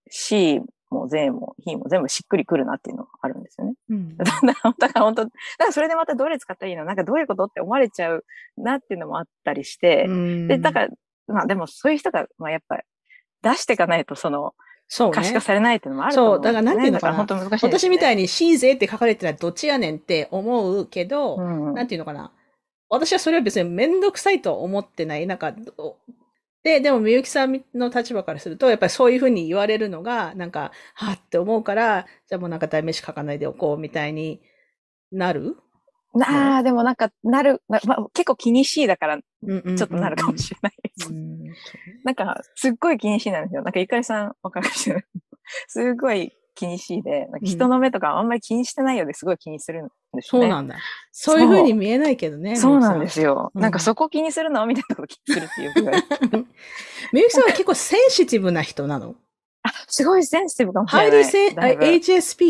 [0.09, 0.61] C
[0.91, 3.75] も税も費も全部しっくりくるなっていうのがあるんですよね。
[3.89, 6.85] うん、 だから本当、だからそれでまたどれ使ったらいいの？
[6.85, 8.25] なんかどういうことって思われちゃう
[8.57, 10.89] なっていうのもあったりして、うん、で、だから、
[11.29, 12.83] まあでもそういう人が、まあやっぱり
[13.43, 14.55] 出していかないとその、
[14.89, 17.17] そう、ね、可視化されないっていうのもあると思う、ね、そう、だからなんていうのかな。
[17.17, 22.33] 本当難しい、ね、私みたいに C 税って書かれてたらどっちやねんって思うけど、うん、なんていうのかな。
[22.89, 25.27] 私はそれは別にめんどくさいと思ってない。
[25.29, 25.55] なんか、
[26.63, 34.43] で、でも、みゆきさんの立場からすると、やっぱりそういうふうに言われるのが、なんか、はって思うから、じゃあもうなんか代名詞書かないでおこうみたいに
[35.11, 35.57] なる？
[36.23, 41.11] ああ、でもなんか、なる、まあ、結構気にしいだから、ちょっとなるかもしれないです。
[42.05, 43.63] なんか、すっごい気にしいなんですよ。
[43.63, 44.93] なんか、ゆかりさん、わかるかし。
[45.69, 49.91] すっごい気にしいで、人の目とかあんまり気にしてないようですごい気にするんで
[50.21, 50.41] すね。
[50.43, 50.77] そうなんだ。
[51.11, 52.57] そういうふうに見えないけどね。
[52.57, 53.51] そうなんですよ。
[53.55, 56.03] なんかそこ気にするのみたいなこと気にするっていうぐらい。
[57.13, 59.15] みゆきさんは結構センシティブな人なの？
[59.63, 61.77] あ、すごいセンシティブかもしれない。
[61.79, 62.45] HSP?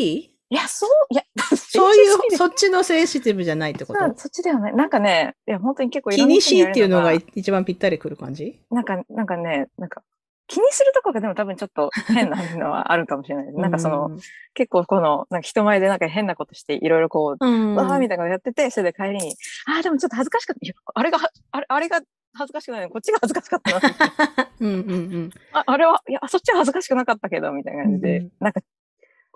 [0.52, 1.22] いや、そう、いや、
[1.56, 4.00] そういう、そっちのセンシティブじゃないってこと？
[4.16, 4.74] そっちではない。
[4.74, 8.60] なんかね、いや、本当に結構気にしいっていうのが一番ぴったりくる感じ？
[8.68, 10.02] なんか、なんかね、なんか、
[10.50, 13.52] 気にするとこがでも多分ちょっと変なのはあるかもしれない。
[13.54, 14.10] なんかその、
[14.52, 19.36] 結構この、なんか人前でなんか変なことしていろいろこう、うん、わーみたいなことやってて、それで帰りに、
[19.66, 20.92] ああ、でもちょっと恥ずかしかった。
[20.92, 21.18] あれが、
[21.52, 22.00] あれあれが
[22.34, 24.50] 恥ずかしくないのこっちが恥ずかしかったな。
[24.58, 25.30] うんうんうん。
[25.52, 28.60] ああれは、いや、そっちは恥ずかしくなかったけど、みたいな感じで、うん、なんか、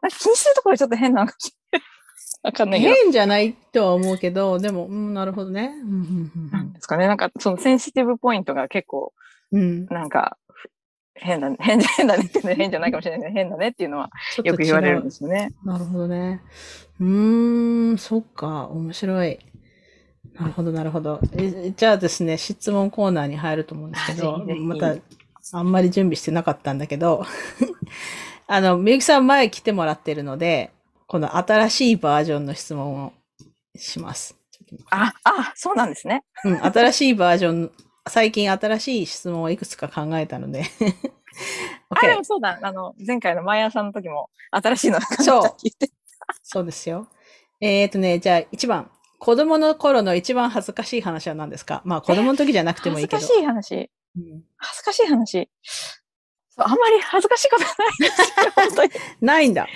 [0.03, 1.89] なんか気にするところちょっと変なのかもしれない。
[2.43, 5.73] わかんない変じゃないとは思うけど、でも、うん、なるほどね。
[6.51, 7.07] なんですかね。
[7.07, 9.15] なんか、そのセンシティブポイントが結構、
[9.53, 10.37] うん、なんか、
[11.15, 14.11] 変だ、 変じゃ、変だねって変じゃないかもしれないけど、変だねっていうのは
[14.43, 15.53] よく言われるんですよね。
[15.65, 16.43] なるほどね。
[17.01, 19.39] うーん、そっか、面白い。
[20.35, 21.21] なるほど、なるほど。
[21.77, 24.97] じゃあですね、質問コーナーに入ると思うんですけど、また、
[25.53, 27.25] あんまり準備してなかったんだけど、
[28.47, 30.71] あの、みゆきさん前来てもらってるので、
[31.07, 33.13] この新しいバージョンの質問を
[33.77, 34.37] します。
[34.91, 36.25] あ、あ、そうなんですね。
[36.45, 37.73] うん、新しいバージョン
[38.09, 40.65] 最近新しい質問をいくつか考えたので
[41.91, 42.59] あ、でもそうだ。
[42.63, 45.57] あの、前回の毎朝の時も新しいのそう。
[46.43, 47.09] そうですよ。
[47.61, 48.91] えっ、ー、とね、じゃあ1番。
[49.19, 51.81] 子供の頃の一番恥ずかしい話は何ですか？
[51.85, 53.17] まあ子供の時じゃなくてもいいけど。
[53.17, 53.91] 恥ずかしい話。
[54.17, 55.51] うん、恥ずかしい話。
[56.57, 58.91] そうあんまり恥ずかしいことないですよ、本当に。
[59.21, 59.67] ないんだ。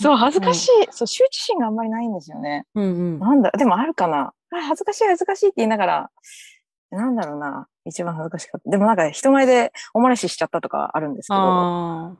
[0.00, 2.64] そう、恥ずかしい、うん、そう、羞恥心があんまりないんですよね。
[2.74, 2.86] うんう
[3.16, 3.18] ん。
[3.18, 4.32] なんだ、でもあるかな。
[4.50, 6.10] 恥ずかしい、恥ずかしいって言いながら、
[6.90, 7.68] なんだろうな。
[7.84, 8.70] 一番恥ずかしかった。
[8.70, 12.16] でもなんか人前でおもらししちゃったとかあるんですけど、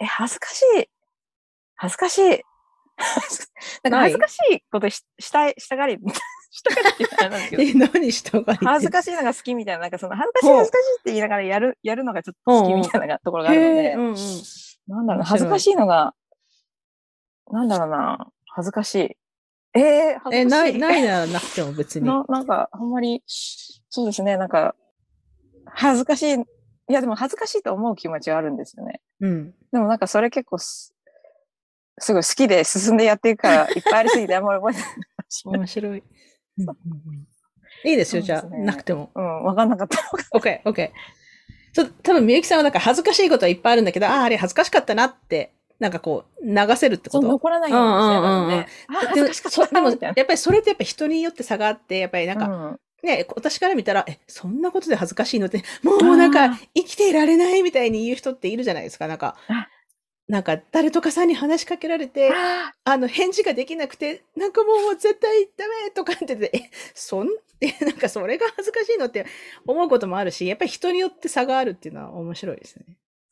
[0.00, 0.86] え、恥ずかしい。
[1.74, 2.42] 恥ずかしい。
[3.82, 5.98] なんか恥ずかしいことししたい、したがり、
[6.50, 14.16] したがりって言ったらえ、何したがり恥ずかしいのが好きみたいな、なんかその恥ずかしい恥ずかしいって言いながらやる、やるのがちょっと好きみたいなところがあるので、うんうん、
[14.88, 16.14] なんだろう、恥ずかしいのが、
[17.50, 19.16] なんだろうな、恥ずかしい。
[19.74, 20.36] えー、恥ずかしい。
[20.36, 22.06] え、ない、ないならなくても別に。
[22.06, 24.74] ななんか、あんまり、そうですね、なんか、
[25.66, 26.34] 恥ずかしい。
[26.34, 26.44] い
[26.88, 29.00] や、でも恥ずかしいと思う気持ちはあるんですよね。
[29.20, 29.54] うん。
[29.72, 30.94] でもなんかそれ結構す、
[31.98, 34.90] すごい好きで進んでやっていくから、 いっぱいありすぎてあんまり覚えてない。
[35.58, 36.02] 面白い。
[37.84, 39.10] いいですよ、じゃあ、なくても。
[39.14, 39.98] うん、わかんなかった。
[40.36, 40.90] OK、OK。
[41.72, 47.26] ちょっと多分、みゆきさんはなんか恥ずかしいことはいっぱいあるんだけど、ああ、あれ恥ずかしかったなって、なんかこう、流せるってこと？
[47.28, 48.66] 残らないようにしてるね。
[49.74, 49.80] で。
[49.80, 55.46] も、やっぱりそれってやっぱ人によって差があって、やっぱりなんか、ね、私から見たら、え、そんなことで恥ずかしいの？
[55.46, 59.36] って、もうなんか、生きていられないみたいに言う人っているじゃないですか、なんか。
[60.28, 62.30] なんか、誰とかさんに話しかけられて、
[62.84, 67.28] あの、返事ができなくて、なんかもう絶対ダメとかってて、え、そん、
[67.60, 69.06] え、 なんかそれが恥ずかしいの？
[69.06, 69.26] って
[69.66, 72.84] 思うこともあるし、やっぱり人によって差があるっていうのは面白いですね。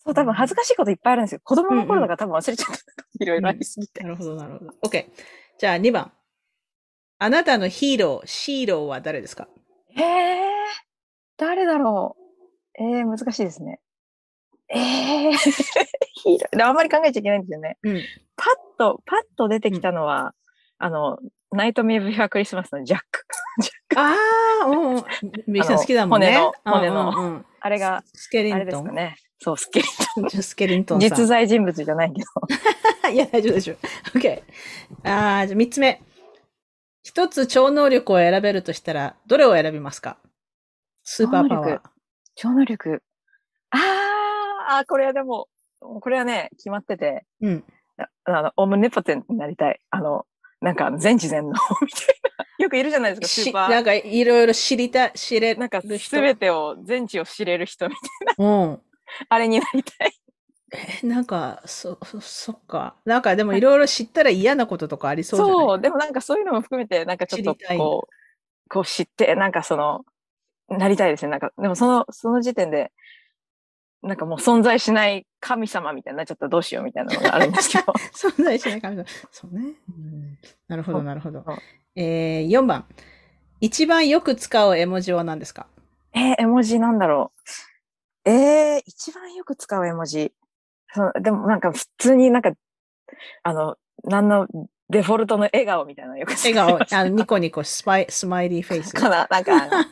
[0.04, 1.40] そう、多分恥ずかしいこといっぱいあるんですよ。
[1.44, 2.82] 子供の頃だから多分忘れちゃった。
[3.20, 4.72] いろいろありすぎて、なるほど、なるほど。
[4.82, 5.06] OK。
[5.58, 6.12] じゃあ2番。
[7.18, 9.46] あなたのヒーロー、シーローは誰ですか？
[9.94, 10.42] へえ、
[11.36, 12.16] 誰だろ
[12.78, 12.82] う。
[12.82, 13.80] えー、難しいですね。
[14.68, 17.76] ええー、あんまり考えちゃいけないんですよね。
[17.82, 18.02] うん、
[18.36, 18.46] パッ
[18.78, 20.32] と、パッと出てきたのは、
[20.80, 21.18] うん、あの、
[21.50, 23.26] ナイトメイブフィアクリスマスのジャック。
[23.96, 24.14] あ
[24.62, 25.04] あ、うん。
[25.46, 26.38] ミキさん好きだもんね。
[26.38, 28.60] 骨の、骨の、うんうん、あれが、スケリントン？
[28.60, 29.16] あれですかね。
[29.42, 30.42] そう、スケリントン。
[30.42, 32.22] スケリントン実在人物じゃないけ
[33.02, 33.08] ど。
[33.10, 33.74] いや、大丈夫でしょ。
[34.14, 34.42] OK。
[35.04, 36.02] ああ、じゃあ三つ目。
[37.02, 40.18] 一つ超能力を選べるとしたら、どれを選びますか？
[41.02, 41.80] スーパーパワー。
[42.34, 43.02] 超能力。
[43.70, 43.78] あ
[44.80, 45.48] あ、これはでも、
[45.80, 47.24] これはね、決まってて。
[47.40, 47.64] うん。
[48.24, 49.80] あの、オムネポテンになりたい。
[49.90, 50.26] あの、
[50.60, 52.06] なんか全知全能 みたい
[52.38, 52.44] な。
[52.58, 53.70] よくいるじゃないですか、スーパー。
[53.70, 58.00] なんかいろいろ知りた、知れなんかすべてを、全知を知れる人みた
[58.34, 58.46] いな。
[58.46, 58.82] うん。
[59.28, 60.12] あれになりたい。
[61.02, 62.94] え、なんか、そ、そっか。
[63.04, 65.54] なんかでもいろいろ知ったら嫌なこととかありそうじゃない？
[65.66, 70.04] そう、でもなんかそういうのも含めて、なんかちょっとこう、こう知って、なんかその、
[70.68, 71.30] なりたいですね。
[71.32, 72.92] なんか、でもその、その時点で、
[74.02, 77.92] なんかもう存在しない神様みたいになっちゃったらどうしようみたいなのがあるんですけど。
[78.14, 79.04] 存在しない神様。
[79.32, 79.74] そうね。
[79.88, 80.38] うん、
[80.68, 81.44] なるほど、なるほど。
[81.96, 82.86] えー、4番。
[83.60, 85.66] 一番よく使う絵文字は何ですか？
[86.14, 87.40] えー、絵文字なんだろう。
[88.24, 90.32] えー、一番よく使う絵文字。
[90.92, 92.52] そでもなんか普通になんか、
[93.42, 94.46] あの、何の
[94.88, 98.92] デフォルトの笑顔みたいなのよく笑顔、あのニコニコスパイ、スマイリーフェイス。
[98.92, 99.52] かな、なんか、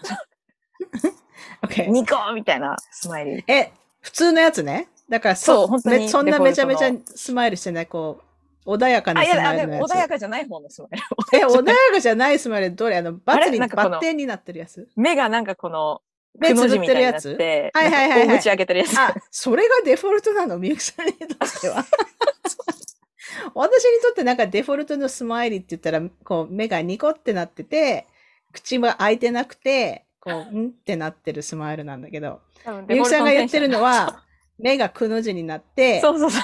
[1.63, 1.89] okay.
[1.89, 3.45] ニコみたいなスマイリー。
[3.47, 4.89] え、普通のやつね。
[5.09, 8.21] だからそ、そう本当にそんなめちゃめちゃスマイルしてない、こ
[8.67, 9.73] う、穏やかなスマイル。
[9.75, 11.03] 穏やかじゃない方のスマイル。
[11.33, 12.99] え、穏やかじゃないスマイル、どれ？
[12.99, 14.89] あの、バツに、バッテンになってるやつ？
[14.97, 16.03] 目がなんかこの、
[16.39, 17.31] 目つぶってるやつ？
[17.31, 18.29] はいはいはい、はい。
[18.29, 18.99] 大口開けてるやつ。
[18.99, 20.59] あ、それがデフォルトなの？
[20.59, 21.85] みゆきさんにとっては。
[23.55, 28.07] 私にとってなんかデフォルトのスマイリーって言ったら、こう目がニコってなってて、
[28.53, 32.41] 口は開いてなくて、こう、んってなってるスマイルなんだけど、
[32.89, 34.25] みゆきさんが言ってるのは、
[34.59, 36.43] 目がくの字になって、そうそうそう。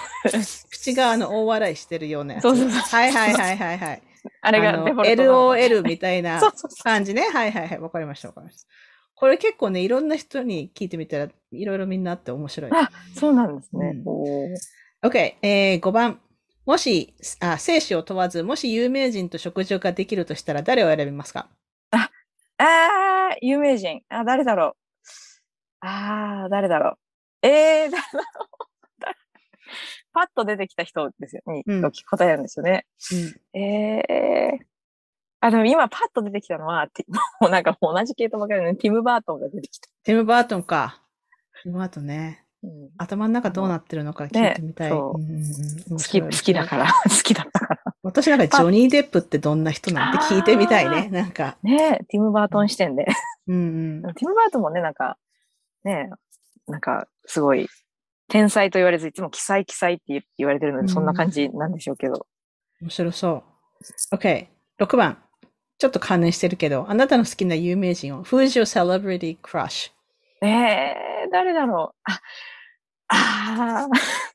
[0.71, 2.43] 口があの大笑いしてるようなやつ。
[2.43, 2.81] そうそうそう。
[2.81, 4.03] はいはいはいはいはい。
[4.41, 6.41] あれが LOL みたいな
[6.85, 7.23] 感じね。
[7.23, 7.79] はいはいはい。
[7.81, 8.69] わかりましたわかりました。
[9.25, 12.71] これ結構ね、いろんな人に聞いてみたら、いろいろみんなあって面白い。
[12.75, 14.03] あ、そうなんですね。
[14.05, 14.55] うん、
[15.03, 16.21] OK、えー、5番。
[16.67, 21.49] もし、あ、生死を問わず、もし有名人と食事ができるとしたら誰を選びますか？
[21.91, 22.11] あ、
[22.59, 24.03] あ有名人。
[24.11, 24.77] あ、誰だろ
[25.81, 25.87] う。
[25.87, 26.99] ああ、誰だろ
[27.43, 27.47] う。
[27.47, 28.59] えー、誰だろう。
[30.13, 32.85] パッと出てきた人ですよ、に、うん、答えるんですよね。
[33.55, 34.65] うん、えー、
[35.45, 36.89] あ、でも今パッと出てきたのは、
[37.39, 39.91] もうなんか同じ系統ばかりね、ティム・バートンが出てきた。
[40.03, 41.03] ティム・バートンか。
[41.63, 42.47] ティム・バートンね。
[42.63, 44.91] うん、頭の中どうなってるのか聞いてみたい。
[44.91, 46.87] ねうん、好き、好きだから。
[46.87, 47.95] 好きだったから。
[48.03, 51.11] 私なんかジョニー・デップってどんな人なんて聞いてみたいね。
[51.11, 51.59] なんか。
[51.63, 53.05] ねティム・バートン視点で。
[53.47, 55.19] うん、うん、ティム・バートンもね、なんか、
[55.85, 56.09] ね
[56.67, 57.69] なんか、すごい、
[58.29, 62.27] 天才と言われず、いつも奇才奇才って言われてるので、そんな感じなんでしょうけど。
[62.81, 63.45] 面白そ
[64.11, 64.15] う。
[64.17, 64.55] OK。
[64.79, 65.24] 6番。
[65.79, 68.25] ちょっと関連してるけど、あなたの好きな有名人を。
[68.25, 69.91] Who's your celebrity crush?
[70.43, 72.01] ええー、誰だろう？
[72.05, 72.21] あ、
[73.09, 73.89] あ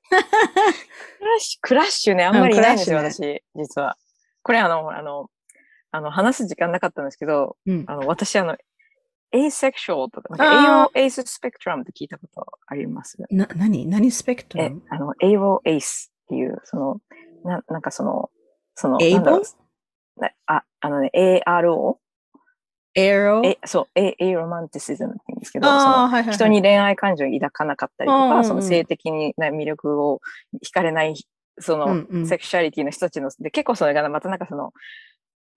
[0.09, 3.97] クラッシュ、クラッシュね、あんまりいないんですよ、ね、私、実は。
[4.41, 5.29] これあの、あの、
[5.91, 8.55] あの、話す時間なかったんですけど、うん、あの、私あの、
[9.33, 13.17] asexual とか、なんか AO ace spectrum って聞いたことあります？
[13.29, 13.85] な、何？
[13.87, 14.81] 何スペクトラム？
[14.85, 17.01] え、あの、AO ace っていう、その、
[17.43, 18.29] な、なんかその、
[18.75, 19.19] その、英
[20.19, 21.97] 語あ、あのね、ARO?
[22.95, 30.21] エロえそう、エエロマンティシズムって言うんですけど、その人に恋愛感情を抱かなかったりとか、その性的に魅力を
[30.65, 31.15] 惹かれない、
[31.59, 34.73] その、セクシュアリティの人たちの、で、結構それがまたなんかその、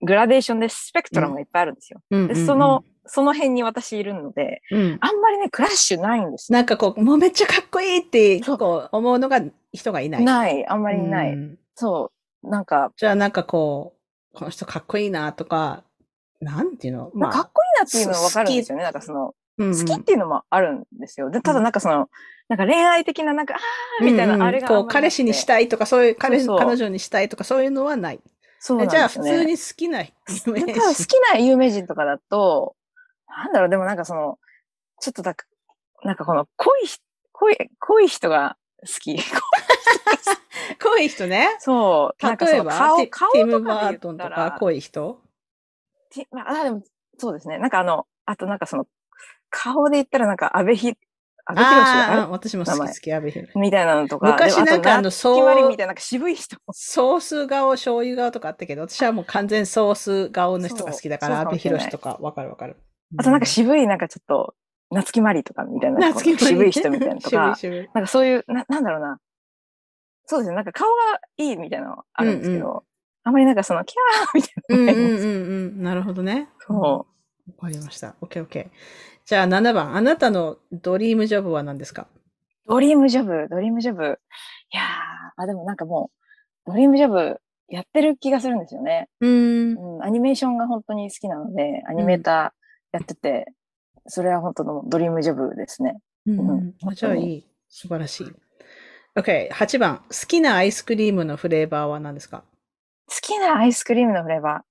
[0.01, 2.01] グラデーションでスペクトラムがいっぱいあるんですよ。
[2.09, 9.41] で、その、その辺に私いるので、うん、あんまりね、クラッシュないんですなんかこう、もうめっちゃかっこいいって、こう、思うのが
[9.73, 10.23] 人がいない。
[10.23, 11.33] ない、あんまりない。
[11.33, 12.11] うん、そ
[12.43, 12.91] う、なんか。
[12.95, 14.02] じゃあなんかこう、
[14.33, 15.83] この人かっこいいなとか、
[16.41, 18.83] なんていうの、まあ、かっこいいなっていうのはわかるんですよね。
[18.83, 21.29] なんかその、うん、好きっていうのもあるんですよ。
[21.29, 22.09] で、ただなんかその、
[22.49, 23.57] なんか恋愛的ななんか、あ
[24.01, 28.19] あみたいな、あれが、こう、彼氏にしたいとか、そういう彼、彼女にしたいとか、そういうのはない。
[28.59, 28.87] そうね。
[28.87, 30.09] じゃあ、普通に好きな有
[30.47, 30.81] 名人。
[30.81, 32.75] 好きな有名人とかだと、
[33.27, 34.39] なんだろう、でもなんかその、
[34.99, 35.35] ちょっとだ
[36.03, 36.87] なんかこの濃い、
[37.31, 39.17] 濃い、濃い人が好き。
[40.93, 41.55] 濃い人ね。
[41.59, 42.25] そう。
[42.25, 45.19] 例えば、顔、顔ティム・バートンとか濃い人？
[46.31, 46.83] まあ、でも、
[47.17, 47.57] そうですね。
[47.57, 48.85] なんかあの、あとなんかその、
[49.49, 50.93] 顔で言ったらなんか安倍ひ、
[51.45, 53.59] 安倍博士私も好き好き、安倍博士。
[53.59, 54.27] みたいなのとか。
[54.31, 56.57] 昔なんかあの、ソーみたいななんか渋い人。
[56.71, 62.77] ソース顔、醤油顔とかあったけど、私はもう完全ソース顔の人が好きだから、安倍博士とか、わかるわかる。
[63.17, 64.55] あとなんか渋い、なんかちょっと、
[64.91, 67.57] 夏木マリとかみたいな、渋い人みたいなとか、
[67.93, 69.19] なんかそういう、な、なんだろうな。
[70.33, 70.55] そうですね。
[70.55, 70.93] なんか顔が
[71.37, 72.81] いいみたいなのあるんですけど、うんうん、
[73.23, 74.75] あまりなんかその、キャーみたいな。
[74.75, 75.25] うんうんうん
[75.77, 75.83] うん。
[75.83, 76.49] なるほどね。
[76.65, 77.07] そ
[77.47, 77.51] う。
[77.51, 78.15] わかりました。
[78.21, 78.77] オッケーオッケー。
[79.25, 79.95] じゃあ7番。
[79.95, 82.07] あなたのドリームジョブは何ですか？
[82.67, 84.03] ドリームジョブ、ドリームジョブ。
[84.03, 84.07] い
[84.75, 86.09] やー、あ、でもなんかも
[86.65, 89.09] う、ドリームジョブやってる気がするんですよね。
[89.19, 90.03] うん,、うん。
[90.03, 93.45] アニメーションが本当に好きなので、アニメーターやってて、
[93.97, 95.99] うん、それは本当のドリームジョブですね。
[96.25, 96.39] うん。
[96.39, 97.47] うん、じゃあいい。
[97.69, 98.31] 素晴らしい。
[99.15, 99.51] OK。
[99.51, 99.97] 8番。
[99.97, 102.43] 好きなアイスクリームのフレーバーは何ですか？
[103.07, 104.63] 好きなアイスクリームのフレーバ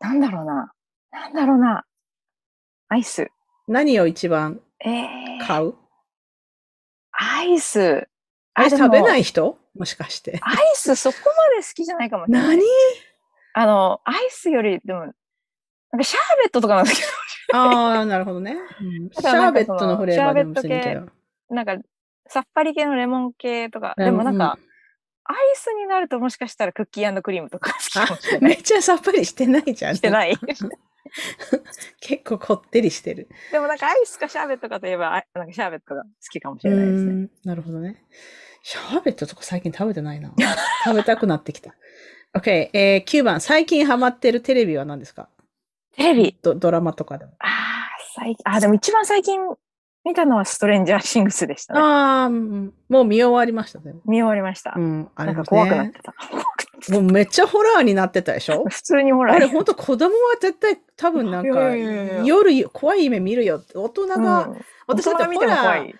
[0.00, 0.04] ー。
[0.04, 0.72] なんだろうな。
[1.12, 1.84] なんだろうな。
[2.88, 3.28] アイス。
[3.68, 4.60] 何を一番
[5.46, 5.74] 買う、えー、
[7.12, 8.08] アイス。
[8.54, 9.58] アイス食べない人？
[9.76, 10.40] もしかして。
[10.42, 12.56] アイスそこまで好きじゃないかもしれない。
[12.56, 12.62] 何？
[13.52, 17.02] あの、アイスより、でも、なんかシャーベットとかなんですけ
[17.52, 17.58] ど。
[17.58, 18.56] ああ、なるほどね。
[18.80, 21.06] うん、シャーベットのフレーバーでも別にけど。
[21.50, 21.76] なんか、
[22.30, 23.94] さっぱり系のレモン系とか。
[23.96, 24.58] でもなんか、
[25.24, 28.50] アイスになるともしかしたらクッキークリームとか好きかもしれない。
[28.50, 29.96] めっちゃさっぱりしてないじゃん。
[29.96, 30.36] してない。
[32.00, 33.28] 結構こってりしてる。
[33.52, 37.28] でもなんかアイスかシャーベットかといえば、なんかシャーベットが好きかもしれないですね。
[37.44, 38.04] なるほどね。
[38.62, 40.32] シャーベットとか最近食べてないな。
[40.84, 41.74] 食べたくなってきた。
[42.36, 45.28] OK、えー、9番、最近ハマってるテレビは何ですか？
[45.92, 47.32] テレビドドラマとかでも。
[47.40, 49.40] ああ、最近、あ、でも一番最近
[50.04, 51.80] 見たのはストレンジャーシングスでしたね。
[51.80, 52.70] ああ、も
[53.02, 53.92] う見終わりましたね。
[54.06, 54.74] 見終わりました。
[54.76, 56.14] うん、あれ、ね、なんか怖くなってた。
[56.92, 58.64] もうめっちゃホラーになってたでしょ？
[58.66, 59.36] 普通にホラー。
[59.36, 61.76] あれ本当子供は絶対多分なんか
[62.24, 65.94] 夜怖い夢見るよって大人が、うん、私だってホラー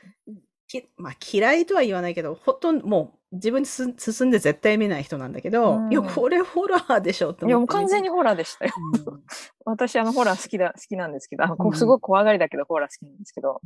[0.96, 8.72] まあ嫌いとは言わないけど、ほとんどもう自分に進んで絶対見ない人なんだけど、うん、いや、これホラーでしょっていや、もう完全にホラーでしたよ。
[9.06, 9.22] うん、
[9.64, 13.60] 私、あの、ホラー好きだ、好きなんですけど、あのすごい怖がりだけど、ホラー好きなんですけど、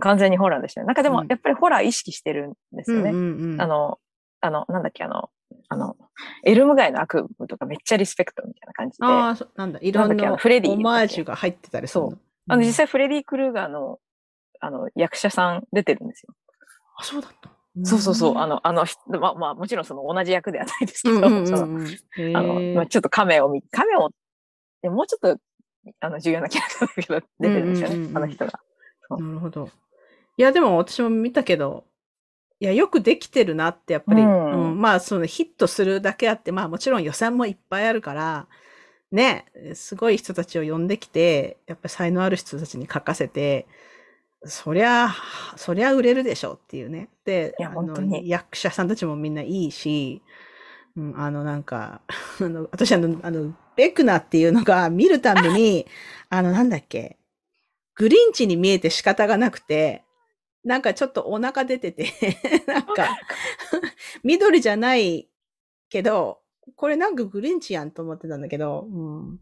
[0.00, 0.86] 完全にホラーでしたね。
[0.86, 3.10] なんかでも、やっぱりホラー意識してるんですよね。
[3.62, 3.98] あの、
[4.40, 5.30] あの、なんだっけ、あの、
[5.68, 5.96] あの、
[6.44, 9.06] エルム街の悪夢とかめっちゃリスペクトみたいな感じで。
[9.06, 12.18] ああ、なんだ、いろんなフレディオマージュが入ってたりそう。
[12.48, 14.00] あの、実際フレディ・クルーガーの、
[14.62, 16.34] あの、役者さん出てるんですよ。
[16.96, 17.50] あ、そうだった。
[17.84, 18.38] そうそうそう。
[18.38, 24.10] あの、あの、まあ、まあ、もちろんその同じ役ではないですけど、うんうんうん、その、あの、まあ、ちょっとカメを見、カメを、
[24.80, 25.40] でもうちょっと、
[25.98, 28.60] あの、重要なキャラクターだけど、出てるんですよね、うんうんうん、あの人が。
[29.10, 29.68] なるほど。
[30.36, 31.84] いや、でも私も見たけど、
[32.60, 38.46] いや、よくできてるなってやっぱり、うん、うん、まあ、そのヒットするだけあって、まあもちろん予算もいっぱいあるから、
[39.10, 43.66] ね、すごい人たちを呼んできて、やっぱり才能ある人たちに書かせて、
[44.44, 45.14] そりゃ、
[45.56, 47.08] そりゃ売れるでしょっていうね。
[47.24, 50.22] で、あの役者さんたちもみんないいし、
[50.96, 52.02] うん、あの、なんか、
[52.40, 55.86] あの、私あの、あの、ベクナっていうのが見るたびに、
[56.28, 57.18] あの、なんだっけ、
[57.94, 60.04] グリンチに見えて仕方がなくて、
[60.64, 62.06] なんかちょっとお腹出てて
[62.68, 63.18] なんか
[64.22, 65.28] 緑じゃない
[65.88, 66.40] けど、
[66.76, 69.40] これなんかグリンチやんと思ってたんだけど、うん、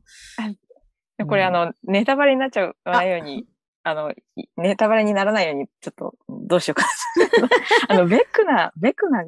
[1.26, 3.46] これあの、ネタバレになっちゃわないように、
[3.82, 4.12] あの、
[4.56, 6.86] ネタバレにならないように、ちょっと、どうしようか。
[7.88, 9.24] あの、ベックナ、ベックナ、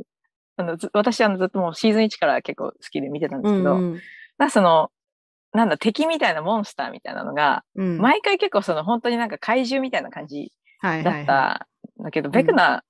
[0.57, 4.01] あの、私あのずっともうシーズン1から結構好きで見てたんですけど、うん
[4.39, 4.91] うん、その、
[5.53, 11.67] なんだ、敵みたいなモンスターみたいなのが、うん、毎回結構その本当になんか怪獣みたいな感じだった
[12.01, 12.85] だけど、ベクナ、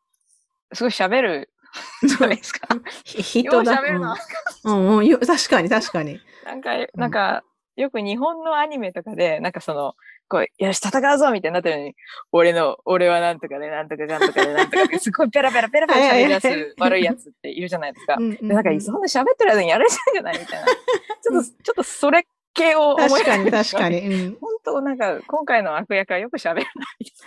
[0.72, 1.50] すごい喋る
[2.06, 2.68] じゃないですか。
[3.04, 3.76] 人だ。
[3.76, 4.16] 喋るな。
[4.64, 6.20] うんうん、確かに確かに。
[6.44, 7.42] なんか、なんか、
[7.76, 9.94] よく日本のアニメとかで、なんかその、
[10.28, 11.94] こう、よし、戦うぞみたいになってるのに、
[12.32, 18.16] 俺の、俺はなんとかで、なんとかなんとかで、なんとかで、すごいペラペラペラペラ喋るやつ、悪いやつっているじゃないですか。
[18.18, 20.66] で、なんか、そんな喋ってる間にやられちゃうんじゃないみたいな。
[21.22, 23.98] ちょっと、ちょっとそれ系を思い確かに確かに。
[24.00, 26.66] うん、本当なんか今回の悪役はよく喋らない。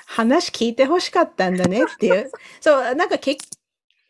[0.06, 2.32] 話聞いてほしかったんだねっていう。
[2.62, 3.38] そう、なんかけ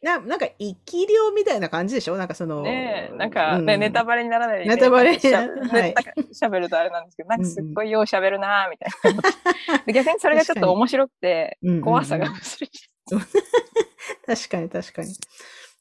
[0.06, 2.16] ななんか生き量みたいな感じでしょ？
[2.16, 2.62] なんかその。
[2.62, 5.96] ねなんか、ね、うん、ネタバレにならないネタバレしゃ、はい、
[6.32, 9.84] 喋るとあれなんですけど、なんかすっごいよう喋るなみたいな。
[9.86, 13.20] で逆にそれがちょっと面白くて、怖さが薄れちゃう。
[14.28, 15.16] 確かに確かに。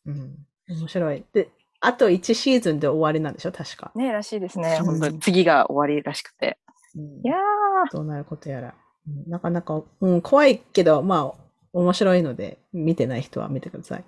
[0.07, 0.37] うん。
[0.71, 1.25] 面白い。
[1.35, 1.51] で、
[1.81, 3.53] あと1シーズンで終わりなんでしょ？
[3.53, 3.93] 確か。
[3.95, 4.79] ねらしいですね。
[4.81, 6.59] 本当に次が終わりらしくて。
[6.97, 7.93] うん、いやー。
[7.93, 8.75] どうなることやら。
[9.07, 11.44] うん、なかなか、うん、怖いけど、まあ、
[11.75, 14.05] 面白いので、見てない人は見てください。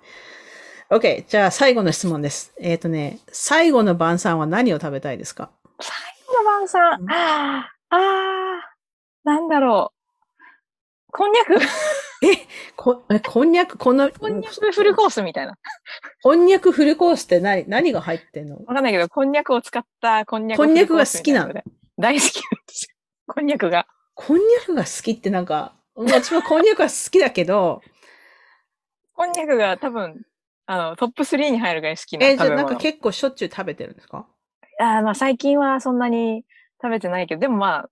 [0.89, 1.25] OK。
[1.27, 2.53] じゃあ、最後の質問です。
[2.59, 5.51] えっ、ー、とね、最後の晩餐は何を食べたいですか？
[5.81, 5.95] 最
[6.27, 7.59] 後の晩餐、うん、あ
[7.89, 8.75] あ、ああ、
[9.25, 11.11] なんだろう。
[11.11, 11.55] こんにゃく？
[12.25, 15.57] え、こ、え、こんにゃく、この、こんにゃくフルコースみたいな。
[16.23, 18.55] こんにゃくフルコースって何、何が入ってんの？
[18.65, 21.53] わかんないけど、こんにゃくを使ったこんにゃくこんにゃくが好きなの？
[21.99, 22.95] 大好きなんですよ。
[23.27, 23.87] こんにゃくが。
[24.15, 27.81] こんにゃくが好きってなんか、私もこんにゃくは好きだけど、
[29.13, 30.21] こんにゃくが多分、
[30.67, 34.27] あの、トップ3に入るぐらい好きなえ、じゃあなんか結構しょっちゅう食べてるんですか？
[34.79, 36.45] あまあ最近はそんなに
[36.81, 37.89] 食べてないけど、でもまあ、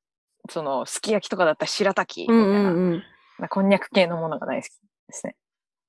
[0.50, 2.96] その、すき焼きとかだったら白滝みたいな、うんうんう
[3.46, 4.78] ん、こんにゃく系のものが大好きで
[5.10, 5.36] すね。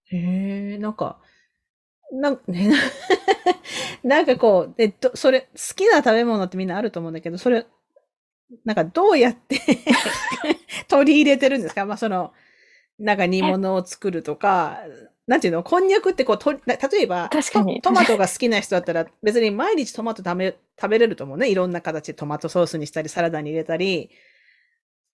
[0.07, 1.19] へえ、なんか、
[2.13, 2.73] な、ね、
[4.03, 7.67] なんかこう、で、それ、好きな食べ物ってみんなあると思うんだけど、それ、
[8.65, 9.61] なんかどうやって
[10.89, 11.85] 取り入れてるんですか？
[11.87, 12.33] まあその、
[12.99, 14.81] なんか煮物を作るとか、
[15.27, 15.63] なんていうの？
[15.63, 16.59] こんにゃくってこう、と例
[17.03, 17.29] えば
[17.83, 21.51] トマトが好きな人だったら別に毎日トマト食べ食べれると思うね。
[21.51, 24.11] いろんな形でトマトソースにしたり、サラダに入れたり。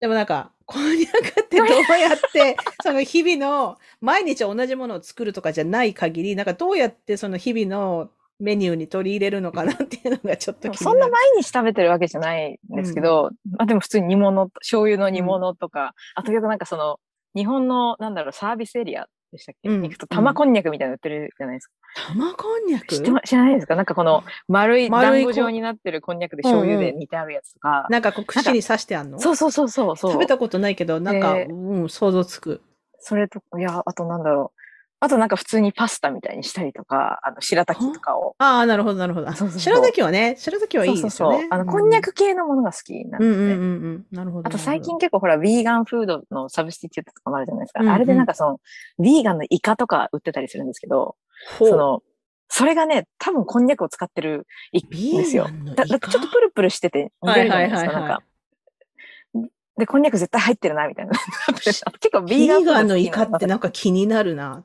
[0.00, 8.08] でもなんか、こんにゃくってどうやって、 その日々の、毎日同じものを作るとかじゃない限り、なんかどうやってその日々の
[8.40, 16.98] メニューに取り入れるのかなっていうのがちょっとそんな毎日食べてるわけじゃないんですけど、うん、まあでも普通に煮物、醤油の煮物とか、うん、あとよくなんかその、
[17.34, 21.72] 日本の、なんだろう、サービスエリアでしたっけ、うん、行くと玉こんにゃくみたいなの売ってるじゃないですか。
[22.08, 22.86] 玉こんにゃく？
[22.86, 23.76] 知知らないですか？
[23.76, 27.68] なんかこの丸い団子状になってるこんにゃくで醤油で煮てあるやつとか。
[27.68, 29.18] うんうん、なんかこう串に刺してあんの？
[29.18, 32.62] そうそうそうそう食べたことないけど、なんか、うん、想像つく。
[33.00, 34.57] それと、いや、あとなんだろう。
[35.00, 38.34] あとなんか普通にパスタみたいにしたりとか、あの、白滝とかを。
[38.38, 39.32] ああ、なるほど、なるほど。
[39.32, 41.36] そうそう白滝はね、白滝はいいですよね。
[41.36, 43.26] そうそうそうあの、こんにゃく系のものが好きなんで。
[43.26, 43.44] うんうんう
[43.90, 44.48] ん、なるほど。
[44.48, 47.80] あと最近結構ほら、ヴィーガンフードのサブスティチュートとかもあるじゃないですか。
[47.80, 48.60] うんうん、あれでなんかその、
[48.98, 51.14] ヴィーガンのイカとか売ってたりするんですけど、
[51.58, 52.02] その、
[52.48, 55.48] それがね、多分こんにゃくを使ってるんですよ。
[55.76, 58.22] だちょっとプルプルしてて似てるじゃないですか、なんか。
[59.78, 61.12] で、こんにゃく絶対入ってるな、みたいな。
[61.62, 64.64] 結構ビーガンのイカってなんか気になるな。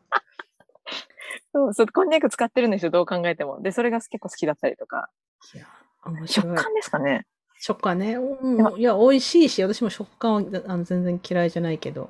[1.54, 3.62] そうそう、こんにゃく使ってるんですよ、どう考えても。
[3.62, 5.10] で、それが結構好きだったりとか。
[5.54, 5.68] いや、
[6.28, 7.26] 食感ですかね。
[7.60, 8.16] 食感ね。
[8.16, 12.10] うん、いや、美味しいし、私も食感はあの全然嫌いじゃないけど。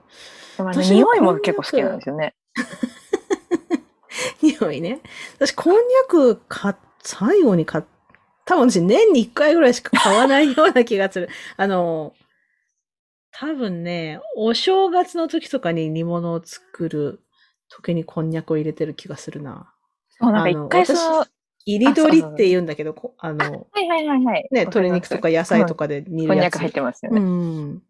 [0.58, 2.36] でもね、匂いも結構好きなんですよね。
[4.42, 5.02] 匂いね。
[5.36, 7.84] 私、こんにゃく買最後に買っ
[8.46, 11.30] 多分私年に1回ぐらいしか買わないような気がする。
[11.58, 12.14] あの、
[13.32, 17.22] 多分ね、お正月の時とかに煮物を作る
[17.76, 19.74] 時にこんにゃくを入れてる気がするな。
[20.10, 21.26] そう、なんか一回その、
[21.66, 24.48] 入り取りって言うんだけど、あの、はいはいはいはい。
[24.52, 26.28] ね、鶏肉とか野菜とかで煮るやつ。
[26.28, 27.22] こんにゃく入ってますよね。
[27.22, 27.82] うん。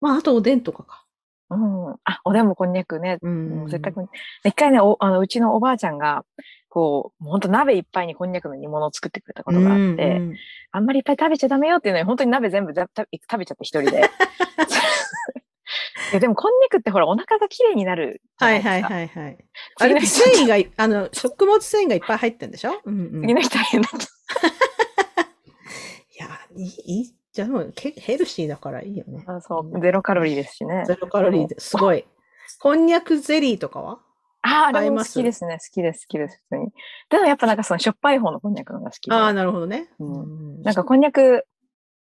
[0.00, 1.04] まあ、あとおでんとかか。
[1.50, 1.90] うん。
[2.04, 3.18] あ、おでんもこんにゃくね。
[3.20, 3.66] うん。
[3.66, 4.08] 絶対こん
[4.44, 6.24] 一回ね、おあのうちのおばあちゃんが、
[6.70, 10.34] こう、ほんと鍋いっぱいにこんにゃくの煮物を作ってくれたことがあって、うんうん、
[10.72, 14.10] あんまりいっぱい食べちゃダメよっていうのに、本当に鍋全部食べちゃって一人で。
[16.12, 19.38] やでもこんにゃくってほらお腹がきれいになるはいはいはいはい。
[19.80, 23.96] あれ繊維が、あの、食物繊維がいっぱい入ってんでしょ、うんうん、次の日大変だった。
[23.98, 24.00] い
[26.16, 26.26] や、
[26.56, 29.24] いい、じゃあもうヘルシーだからいいよね。
[29.26, 30.84] あそう、ゼロカロリーですしね。
[30.86, 32.06] ゼロカロリーですごい。
[32.60, 33.98] こんにゃくゼリーとかは？
[34.42, 35.58] ああ、あれも好きですね。
[35.58, 36.72] 好きです、好きです、普通に。
[37.08, 39.88] でもやっぱなんかそのしょっぱい方のこんにゃくのが好きああ、なるほどね。
[39.98, 40.62] うん。
[40.62, 41.46] なんかこんにゃく、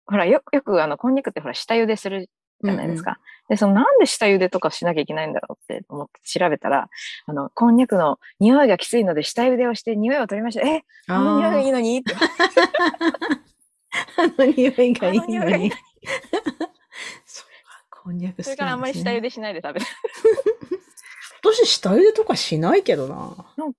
[0.06, 2.30] ほら、よよくあの、こんにゃくってほら、下茹でする
[2.62, 3.12] じゃないですか。
[3.12, 6.88] うんうん、で、そのなんで下茹でとかしなきゃいけないんだろうって思って調べたら、
[7.26, 10.66] あの、こんにゃくの匂いがきついので下茹でをして匂いを取りました。
[10.66, 11.98] え、あの匂いがいいのに？
[11.98, 12.14] って。
[14.16, 15.72] あの匂いがいいのに。
[18.08, 19.86] こんにゃく、ね、それからあんまり下茹でしないで食べる。
[21.44, 23.36] 私下茹でとかしないけどな。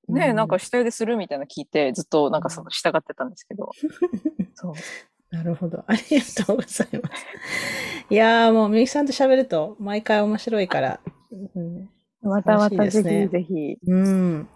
[0.07, 3.71] ね、うん、なんか下茹でするみたいな聞いて、ずっとなんかその従ってたんですけど。
[4.53, 4.73] そう。
[5.31, 5.83] なるほど。
[5.87, 7.25] ありがとうございます。
[8.09, 10.99] いやーもう、みゆきさんと喋ると毎回面白いから。
[11.31, 11.89] うん、
[12.21, 13.77] またまたぜひぜひ。
[13.87, 14.49] うん。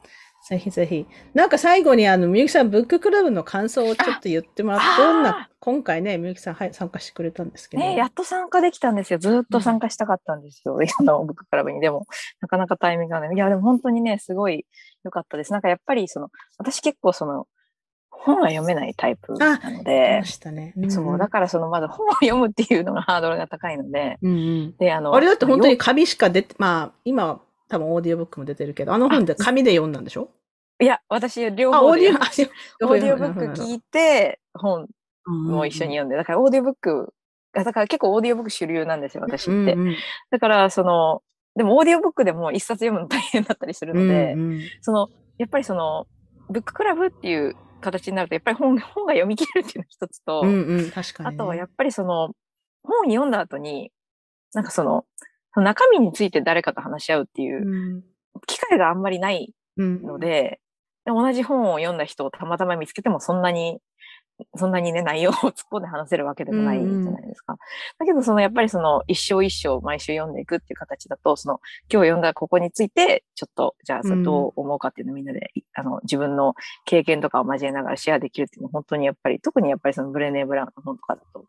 [0.50, 1.08] ぜひぜひ。
[1.34, 7.84] なんか最後にあの、みゆきさん、ブッククラブの感想をちょっと言ってもらって、どんな、今回ね、みゆきさん、はい、参加してくれたんですけど。
[7.84, 9.20] ねやっと参加できたんですよ。
[9.20, 10.76] ずっと参加したかったんですよ。
[10.76, 11.80] うん、のブッククラブに。
[11.80, 12.08] でも、
[12.42, 13.34] なかなかタイミングがね。
[13.34, 14.66] いや、でも本当にね、すごい
[15.06, 15.54] 良かったです。
[15.54, 17.48] なんかやっぱり、その、私結構その、
[18.22, 20.74] 本は読めないタイプなので、ね。
[20.78, 30.30] うん、そう、だからそのまず本を読むっていうのがハードルが高いので、うんうん、で、あの、あれだって本当に紙しか出て、まあ、今は多分オーディオブックも出てるけど、あの本で紙で読んだんでしょ？
[30.80, 34.88] いや、私、両方で オーディオブック聞いて、本
[35.26, 37.14] も一緒に読んで、だからオーディオブック、
[37.54, 39.52] だから結構オーディオブック主流なんですよ、私って。
[39.52, 39.96] うんうん、
[40.32, 41.22] だから、その、
[41.56, 46.08] でもオーディオブックでも一冊読むの大変だったりするので、うんうん、その、やっぱりその、
[46.50, 52.32] ブッククラブっていう形になると、やっぱり本 本が読み切れるっていうのが一つと、うんうん、確かに、ね、あとはやっぱりその、
[52.84, 53.92] 本読んだ後に、
[54.54, 55.06] なんかその、
[55.54, 58.04] その中身について誰かと話し合うっていう
[58.48, 60.60] 機会があんまりないので、
[61.06, 63.80] うん、同じ本を読んだ人をたまたま見つけてもそんなに
[64.56, 67.58] そんなにね、内容を突っ込んで話せるわけでもないじゃないですか。
[68.00, 71.60] だけど、その、やっぱりその、一生一生毎週読んでいくっていう形だと、その、
[71.92, 81.46] 今日読んだここについて、ちょっと、じゃあ、どう思うかっていうのをみんなで、うん、あの、自分の経験とかを交えながらシェアできるっていうのは、本当にやっぱり、特にやっぱりそのブレネー・ブラウンの本とかだと、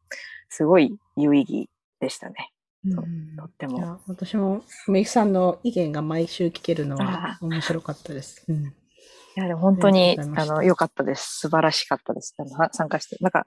[0.48, 1.70] すごい有意義
[2.00, 2.52] でしたね。
[2.90, 3.04] そう、
[3.36, 4.00] とっても。
[4.06, 8.44] 私も、メイクさんの意見が毎週聞けるのは面白かったです。
[8.48, 8.74] うん
[9.36, 11.40] いや、でも本当に、あの、良かったです。
[11.40, 12.34] 素晴らしかったです。
[12.38, 13.16] あの参加して。
[13.20, 13.46] なんか、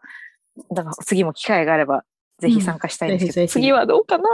[0.72, 2.04] だから次も機会があれば、
[2.40, 4.30] ぜひ参加したいんですけど、うん、次はどうかな？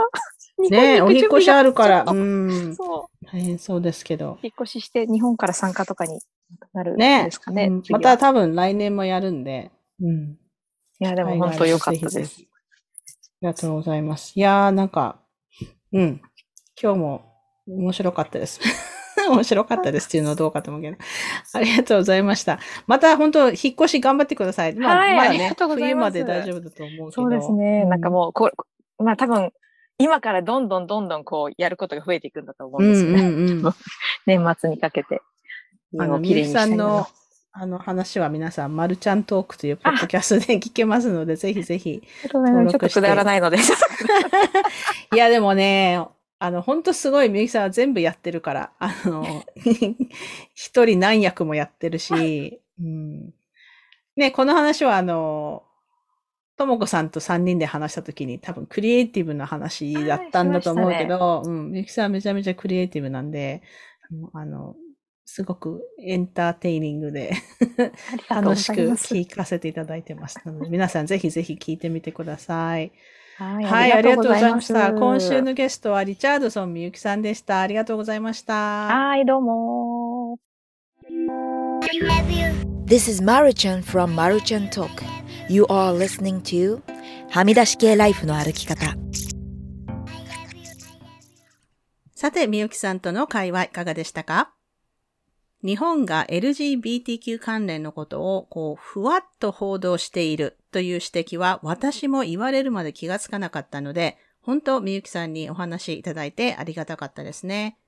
[0.70, 2.04] ねお引越しあるから。
[2.06, 2.76] うん。
[2.76, 3.26] そう。
[3.26, 4.38] 大変そうですけど。
[4.42, 6.20] 引っ越しして日本から参加とかに
[6.72, 7.70] なるんですかね？
[7.70, 9.70] ねまた多分来年もやるんで。
[10.00, 10.38] うん。
[11.00, 12.10] いや、でも本当良かったです。
[12.10, 14.32] ぜひぜひありがとうございます。
[14.34, 15.20] いやー、なんか、
[15.92, 16.20] うん。
[16.80, 17.32] 今日も
[17.66, 18.60] 面白かったです。
[19.28, 20.96] 面白かったですっていうのはどうかと思うけど。
[21.52, 22.58] ありがとうございました。
[22.86, 24.74] また本当、引っ越し頑張ってください。
[24.74, 27.10] まあ、はい、まだね、冬まで大丈夫だと思うけど。
[27.10, 27.82] そうですね。
[27.84, 28.50] うん、なんかもう、こ
[28.98, 29.52] まあ多分、
[29.98, 33.22] 今からどんどんどんどんこう、やることが増えていくんだと思うんですよね。
[33.22, 33.74] うんうんうん、
[34.26, 35.20] 年末にかけて。
[35.98, 37.06] あの、みゆさんの、
[37.52, 42.02] あの話は皆さん、マルちゃんトークというポッドキャストで聞けますので、ぜひぜひ
[42.32, 42.94] 登録して。
[42.94, 43.58] ちょっとくだらないので。
[45.14, 46.04] いや、でもね、
[46.44, 49.24] あの、ほんとすごい、みゆきさんは全部やってるから、あの、
[50.52, 53.32] 一人何役もやってるし、 うん、
[54.14, 55.64] ね、この話はあの、
[56.58, 63.62] ともこさんと3人で話したときに多分クリエイティブな話だったんだと思うけど、ね、うん、みゆきさんはめちゃめちゃクリエイティブなんで、
[64.34, 64.76] あの、
[65.24, 67.32] すごくエンターテイニングで
[68.28, 72.92] 楽しく聞かせていただいてますので、皆さんぜひぜひ聞いてみてください。
[73.36, 74.92] はい、はい、ありがとうございました。
[74.92, 77.60] 今週のゲストはリチャードソンみゆきさんでした。
[77.60, 78.54] ありがとうございました。
[78.86, 80.38] はい、どうも。
[82.86, 85.02] This is Maruchan from Maruchan Talk.
[85.48, 86.80] You are listening to
[87.30, 88.94] はみ出し系ライフの歩き方。
[92.14, 94.54] さて、みゆきさんとの会話いかがでしたか？
[95.64, 107.78] 日本が LGBTQ 関連のことをこうふわっと報道しているという指摘は私も言われるまで気がつかなかったので、本当みゆきさんにお話いただいてありがたかったですね。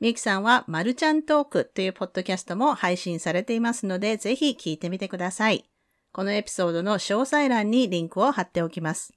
[0.00, 5.68] みゆきさんはマルちゃんトークというポッドキャストも配信されていますので、ぜひ聞いてみてください。
[6.12, 9.12] このエピソードの詳細欄にリンクを貼っておきます。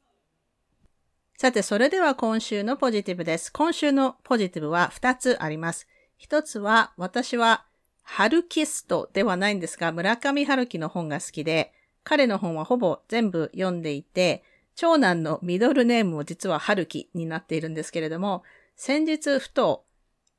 [1.37, 3.53] さて、それでは今週のポジティブです。
[3.53, 5.87] 今週のポジティブは2つあります。
[6.21, 7.65] 1つは、私は
[8.06, 14.43] ハルキストではないんですが、村上春樹の本が好きで、彼の本はほぼ全部読んでいて、
[14.76, 18.43] 長男のミドルネームも実は春樹になっているんですけれども、
[18.76, 19.86] 先日ふと、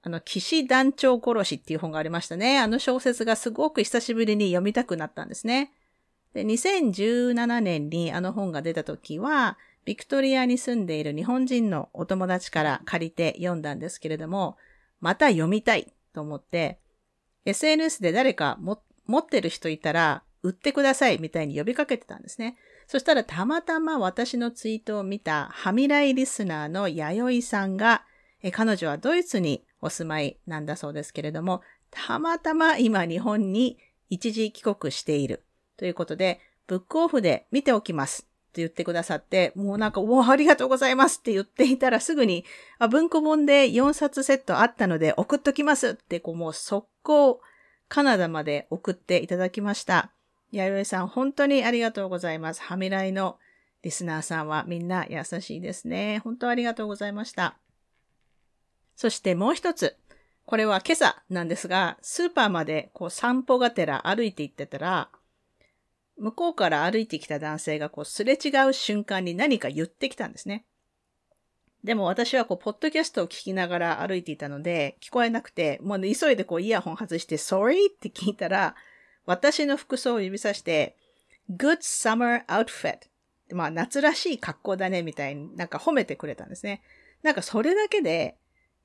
[0.03, 2.61] あの、騎士団長殺しっていう本がありましたね。
[2.61, 5.73] あの小説がすごく久しぶりに読みたくなったんですね。
[6.35, 14.57] で、2017年にあの本が出た時は、ビクトリアに住んでいる日本人のお友達から借りて読んだんですけれども、
[15.01, 16.79] また読みたいと思って、
[17.47, 22.57] SNS で誰か持ってる人いたら、売ってくださいみたいに呼びかけてたんですね。
[22.87, 28.05] そしたらたまたま私のツイートを見たハミライリスナーの弥生さんが、
[28.43, 33.79] え彼女はドイツにお住まいなんだそうですけれども、たまたま今日本に
[34.09, 35.43] 一時帰国している。
[35.77, 38.23] ということで、ブックオフで見ておきます。
[38.23, 41.19] って言ってくださって、もうなんか、おありがとうございます。
[41.19, 42.45] って言っていたらすぐに、
[42.79, 45.91] あ文庫本で4冊セットあったので送っときます。
[45.91, 47.41] って、こうもう速攻
[47.89, 50.11] カナダまで送っていただきました。
[50.51, 52.61] 弥生さん、本当にありがとうございます。
[52.63, 53.39] はみらいの
[53.83, 56.19] リスナーさんはみんな優しいですね。
[56.25, 57.57] 本当ありがとうございました。
[58.97, 59.97] そしてもう一つ。
[60.47, 65.11] これは今朝なんですが、スーパーまでこう散歩がてら歩いて行ってたら、
[66.19, 70.65] 向こうから歩いてきた男性がこうすれ違う瞬間に何か言ってきたんですね。
[71.87, 77.93] でも私はこう、ポッドキャストを聞きながら歩いていたので、聞こえなくて、もう、ね、急いでこう、イヤホン外して、sorry?
[77.93, 78.75] って聞いたら、
[79.25, 80.97] 私の服装を指さして、
[81.49, 82.99] good summer outfit.
[83.53, 86.83] まあ、夏らしい格好だね、みたいになんか褒めてくれたんですね。
[87.23, 88.37] なんかそれだけで、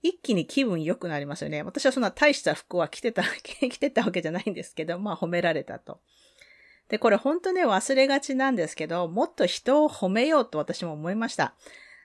[0.04, 1.64] 一気に気分良くなりますよね。
[1.64, 6.02] 私はそんな大した服は着てた、 着てたわけじゃないんですけど、まあ褒められたと。
[6.88, 11.56] で、これ本当ね、忘れがちなんですけど、もっと人を褒めようと私も思いました。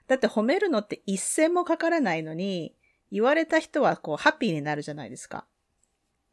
[0.08, 2.74] だって褒めるのって一銭もかからないのに、
[3.10, 5.46] 言われた人はこうハッピーになるじゃないですか。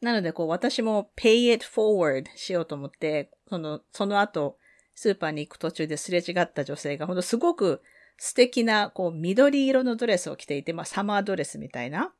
[0.01, 4.57] なのでこう私も pay it forward しようと思って、その、その後、
[4.95, 7.81] スーパーに行く途中ですれ違った女性が、ほんとすごく
[8.17, 12.13] 素敵な、こう、緑色のドレスを着ていて、まあ、サマードレスみたいな。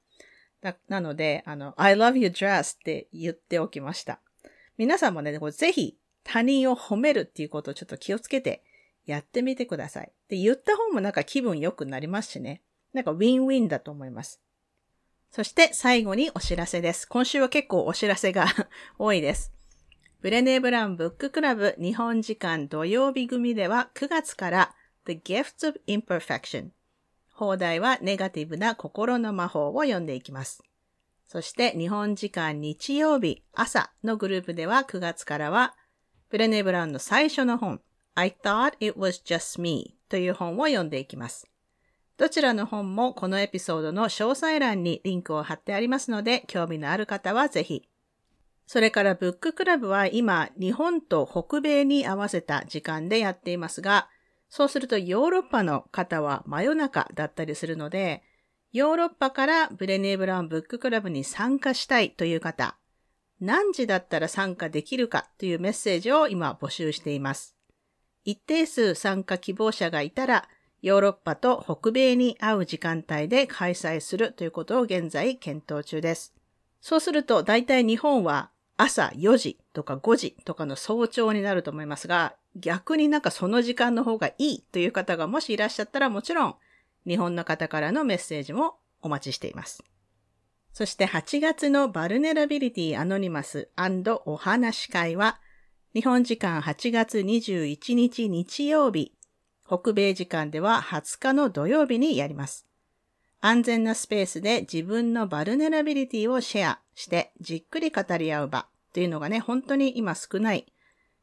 [0.87, 4.19] なので、あの、I love your dress って言っておきました。
[4.77, 8.63] 皆さんもね、ぜひ他人を褒めるっていうことをちょっと気をつけて
[9.05, 10.11] やってみてください。
[10.29, 12.61] で、言った方もなんか気分良くなりますしね。
[12.93, 14.41] なんかウィンウィンだと思います。
[15.31, 17.07] そして最後にお知らせです。
[17.07, 18.45] 今週は結構お知らせが
[18.99, 19.51] 多いです。
[20.21, 24.75] ブレネー・ブランブッククラブ日本時間土曜日組では9月から
[25.05, 26.69] The Gifts of Imperfection
[27.31, 30.63] 放題はネガティブな心の魔法を読んでいきます。
[31.25, 35.75] そして日本時間日曜日朝のグループでは9月からは
[36.29, 37.81] ブレネー・ブランの最初の本
[38.15, 41.47] I thought it was just me という本を読んでいきます。
[42.17, 47.89] どちらの本もこのエピソードの詳細欄にリンクを貼ってありますので、興味のある方はぜひ。
[48.67, 54.09] それからブッククラブは今、日本と北米に合わせた時間でやっていますが、
[54.47, 58.21] そうするとヨーロッパの方は真夜中だったりするので、
[58.71, 62.77] ヨーロッパからブレネー・ブラウンブッククラブに参加したいという方、
[63.39, 67.57] 何時だったら参加できるかというメッセージを今募集しています。
[68.25, 70.47] 一定数参加希望者がいたら、
[70.81, 76.33] ヨーロッパと北米に合う時間帯で開催するということを現在検討中です。
[76.81, 86.55] そうすると、大体日本は朝4時とか5時とかの早朝になると思いますが、逆になんかその時間の方がいいという方がもしいらっしゃったらもちろん、
[87.07, 89.83] 日本の方からのメッセージもお待ちしています。
[90.73, 93.69] そして8月の Vulnerability Anonymous
[94.25, 95.39] お話会は
[95.93, 99.13] 日本時間8月21日日曜日、
[99.67, 102.65] 北米時間では20日の土曜日にやります。
[103.41, 110.65] 安全なスペースで自分の vulnerability をシェアしてじっくり語り合う場というのがね、本当に今少ない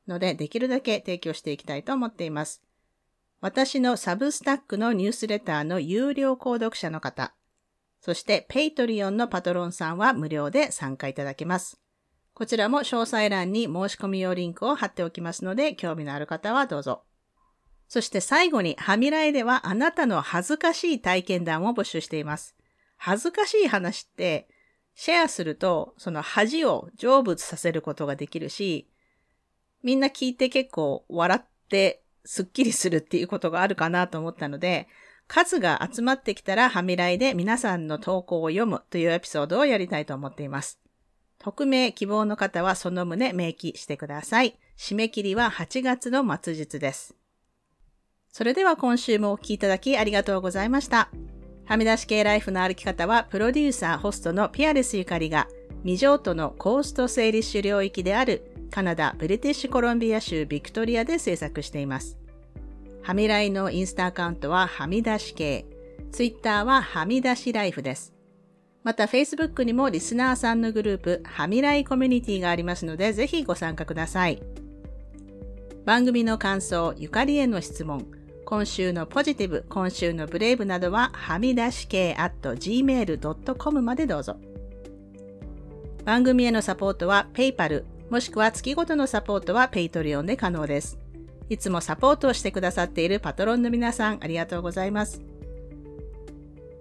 [0.06, 2.62] ので、できるだけ提供していきたいと思っています。
[3.40, 7.34] 私の Substack のニュースレターの有料購読者の方、
[8.00, 11.80] そして Patreon のパトロンさんは無料で参加いただけます。
[12.40, 17.02] こちらも詳細欄に申し込み用リンクを貼っておきますので、興味のある方はどうぞ。
[17.86, 22.56] そして最後に、はみライではあなたの恥ずかしい体験談を募集しています。
[22.96, 24.48] 恥ずかしい話って、
[24.94, 28.88] シェアすると、その恥を成仏させることができるし、
[29.82, 34.88] みんな聞いて結構笑ってスッキリするっていうことがあるかなと思ったので、
[35.26, 40.80] 数が集まってきたらはみらいで皆さんの投稿を読むというエピソードをやりたいと思っています。
[41.40, 44.58] 匿名希望の方はその旨明記してください。
[44.76, 47.16] 締め切りは8月の末日です。
[48.30, 51.08] それでは今週もお聴きいただきありがとうございました。
[51.64, 55.48] はみ出し系ライフの歩き方は、プロデューサー、ホストのピアレスゆかりが、
[55.82, 62.18] 未譲渡のコースト整理種領域であるカナダ・ブリティッシュコロンビア州ビクトリアで制作しています。
[63.02, 65.64] はみらいのインスタアカウントははみ出し系、
[66.12, 68.19] ツイッターははみ出しライフです。
[68.82, 74.42] また Facebook にもリスナーさんのグループ、はみらいコミュニティがありますので、ぜひご参加ください。
[75.84, 78.06] 番組の感想、ゆかりへの質問、
[78.44, 84.36] 今週のポジティブ、今週のブレイブなどは、はみ出し系 at gmail.com までどうぞ。
[86.04, 90.98] 番組へのサポートは PayPal、もしくは月ごとのサポートは Patreon で可能です。
[91.48, 95.29] いつもサポートをしてくださっているパトロンの皆さん、ありがとうございます。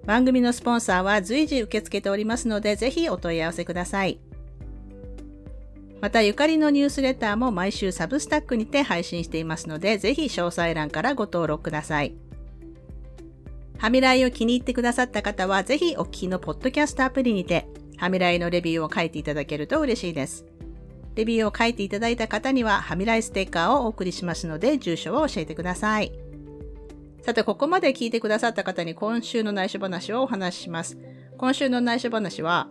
[0.10, 4.18] 番組のスポンサーは随時受け付けておりますので、ぜひお問い合わせください。
[6.02, 12.16] また、ゆかりのニュースレターも毎週サブスタックにて配信していますので、ぜひ詳細欄からご登録ください。
[13.78, 20.44] はみらいを気に入ってくださった方は、ぜひお聞きのポッドキャストアプリにて、はみらいのレビューを書いていただけると嬉しいです。
[21.14, 26.29] レビューを書いていただいた方には、はみらいステッカーをお送りしますので、住所を教えてください。
[27.30, 30.98] さて、ここまで聞いてくださった方に今週の内緒話をお話しします。
[31.38, 32.70] 今週の内緒話は、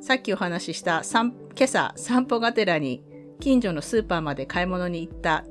[0.00, 3.04] さっきお話しした今朝散歩がてらに
[3.38, 5.44] 近所のスーパーまで買い物に行った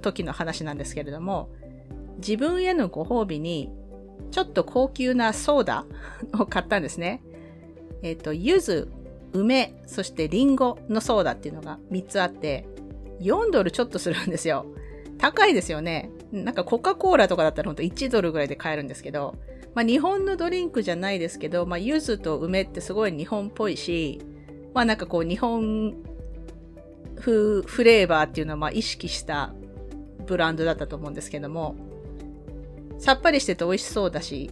[0.00, 1.52] 時の話なんですけれども、
[2.16, 3.70] 自分へのご褒美に
[4.32, 5.86] ちょっと高級なソーダ
[6.40, 7.22] を買ったんですね。
[8.02, 8.88] えっ、ー、と、柚子、
[9.32, 12.66] 梅、そしてリンゴのソーダっていうのが3つあって、
[13.20, 14.66] 4ドルちょっとするんですよ。
[15.18, 16.10] 高いですよね。
[16.32, 19.36] なんかコカ・コーラとかだったらほんと1ドルぐらいで買えるんですけど、
[19.74, 24.20] まあ日本のドリンクじゃないですけど、まあ柚子と梅ってすごい日本っぽいし、
[24.74, 25.94] まあなんかこう日本
[27.16, 29.54] 風フレーバーっていうのをまあ意識した
[30.26, 31.76] ブランドだったと思うんですけども、
[32.98, 34.50] さっぱりしてて美味しそうだし、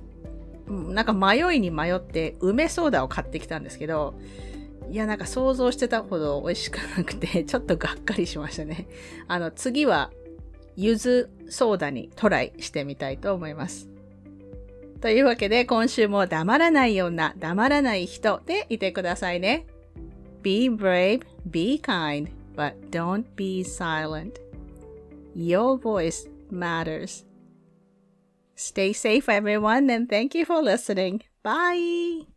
[0.68, 4.14] なんか迷いに迷って梅ソーダを買ってきたんですけど、
[4.90, 8.88] いや、なんか想像してたほど美味しくなくて、ちょっとがっかりしましたね。
[9.28, 10.10] あの、次は
[10.76, 13.88] ゆずソーダにトライしてみたいと思います。
[15.00, 19.66] というわけで今週も黙らない女、黙らない人でいてくださいね。
[20.42, 22.40] Be brave, be kind.
[22.60, 24.38] but don't be silent.
[25.34, 27.24] Your voice matters.
[28.54, 31.22] Stay safe, everyone, and thank you for listening.
[31.42, 32.29] Bye.